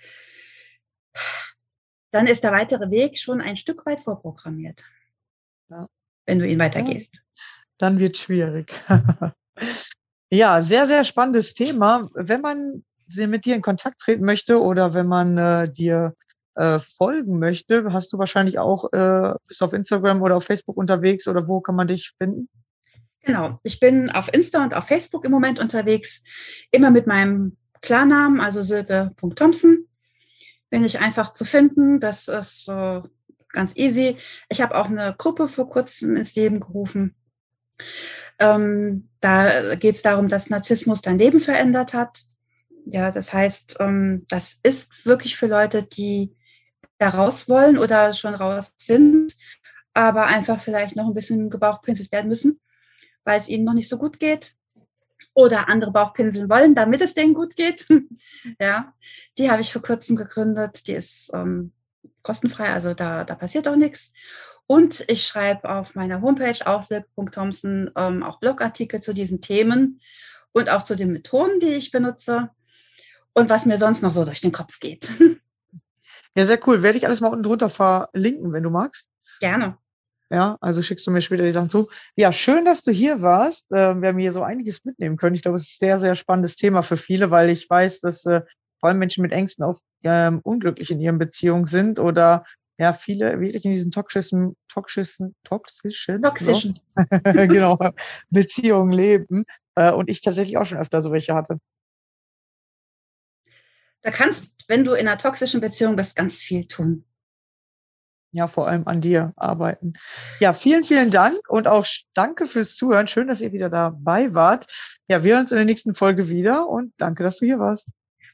[2.12, 4.84] dann ist der weitere Weg schon ein Stück weit vorprogrammiert.
[5.70, 5.88] Ja.
[6.26, 7.12] Wenn du ihn weitergehst.
[7.78, 8.72] Dann wird schwierig.
[10.30, 12.10] ja, sehr, sehr spannendes Thema.
[12.14, 12.84] Wenn man
[13.16, 16.16] mit dir in Kontakt treten möchte oder wenn man äh, dir
[16.56, 21.28] äh, folgen möchte, hast du wahrscheinlich auch, äh, bist auf Instagram oder auf Facebook unterwegs
[21.28, 22.50] oder wo kann man dich finden?
[23.24, 26.24] Genau, ich bin auf Insta und auf Facebook im Moment unterwegs,
[26.72, 29.88] immer mit meinem Klarnamen, also silke.thompson.
[30.70, 33.02] Bin ich einfach zu finden, das ist äh,
[33.50, 34.18] ganz easy.
[34.50, 37.16] Ich habe auch eine Gruppe vor kurzem ins Leben gerufen.
[38.40, 42.24] Ähm, da geht es darum, dass Narzissmus dein Leben verändert hat.
[42.86, 46.36] Ja, das heißt, ähm, das ist wirklich für Leute, die
[47.10, 49.36] raus wollen oder schon raus sind,
[49.94, 52.60] aber einfach vielleicht noch ein bisschen gebauchpinselt werden müssen,
[53.24, 54.56] weil es ihnen noch nicht so gut geht.
[55.36, 57.88] Oder andere Bauchpinseln wollen, damit es denen gut geht.
[58.60, 58.94] ja,
[59.38, 60.88] die habe ich vor kurzem gegründet.
[60.88, 61.72] Die ist ähm,
[62.22, 64.12] kostenfrei, also da, da passiert auch nichts.
[64.68, 70.00] Und ich schreibe auf meiner Homepage auch silke.thompson ähm, auch Blogartikel zu diesen Themen
[70.52, 72.50] und auch zu den Methoden, die ich benutze.
[73.34, 75.12] und was mir sonst noch so durch den Kopf geht.
[76.36, 76.82] Ja, sehr cool.
[76.82, 79.08] Werde ich alles mal unten drunter verlinken, wenn du magst.
[79.40, 79.78] Gerne.
[80.30, 81.90] Ja, also schickst du mir später die Sachen zu.
[82.16, 83.72] Ja, schön, dass du hier warst.
[83.72, 85.36] Äh, wir haben hier so einiges mitnehmen können.
[85.36, 88.26] Ich glaube, es ist ein sehr, sehr spannendes Thema für viele, weil ich weiß, dass
[88.26, 88.42] äh,
[88.80, 92.44] vor allem Menschen mit Ängsten oft ähm, unglücklich in ihren Beziehungen sind oder
[92.80, 96.80] ja, viele wirklich in diesen toxischen, toxischen, toxischen, Toxischen.
[97.24, 97.78] genau,
[98.30, 99.44] Beziehungen leben.
[99.76, 101.60] Äh, und ich tatsächlich auch schon öfter so welche hatte.
[104.04, 107.06] Da kannst, wenn du in einer toxischen Beziehung bist, ganz viel tun.
[108.32, 109.94] Ja, vor allem an dir arbeiten.
[110.40, 113.08] Ja, vielen, vielen Dank und auch danke fürs Zuhören.
[113.08, 114.66] Schön, dass ihr wieder dabei wart.
[115.08, 117.88] Ja, wir hören uns in der nächsten Folge wieder und danke, dass du hier warst.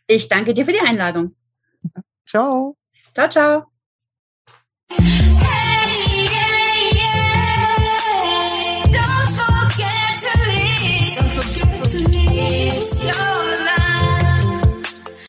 [0.08, 1.36] Ich danke dir für die Einladung.
[2.26, 2.78] Ciao.
[3.14, 3.66] Ciao, ciao.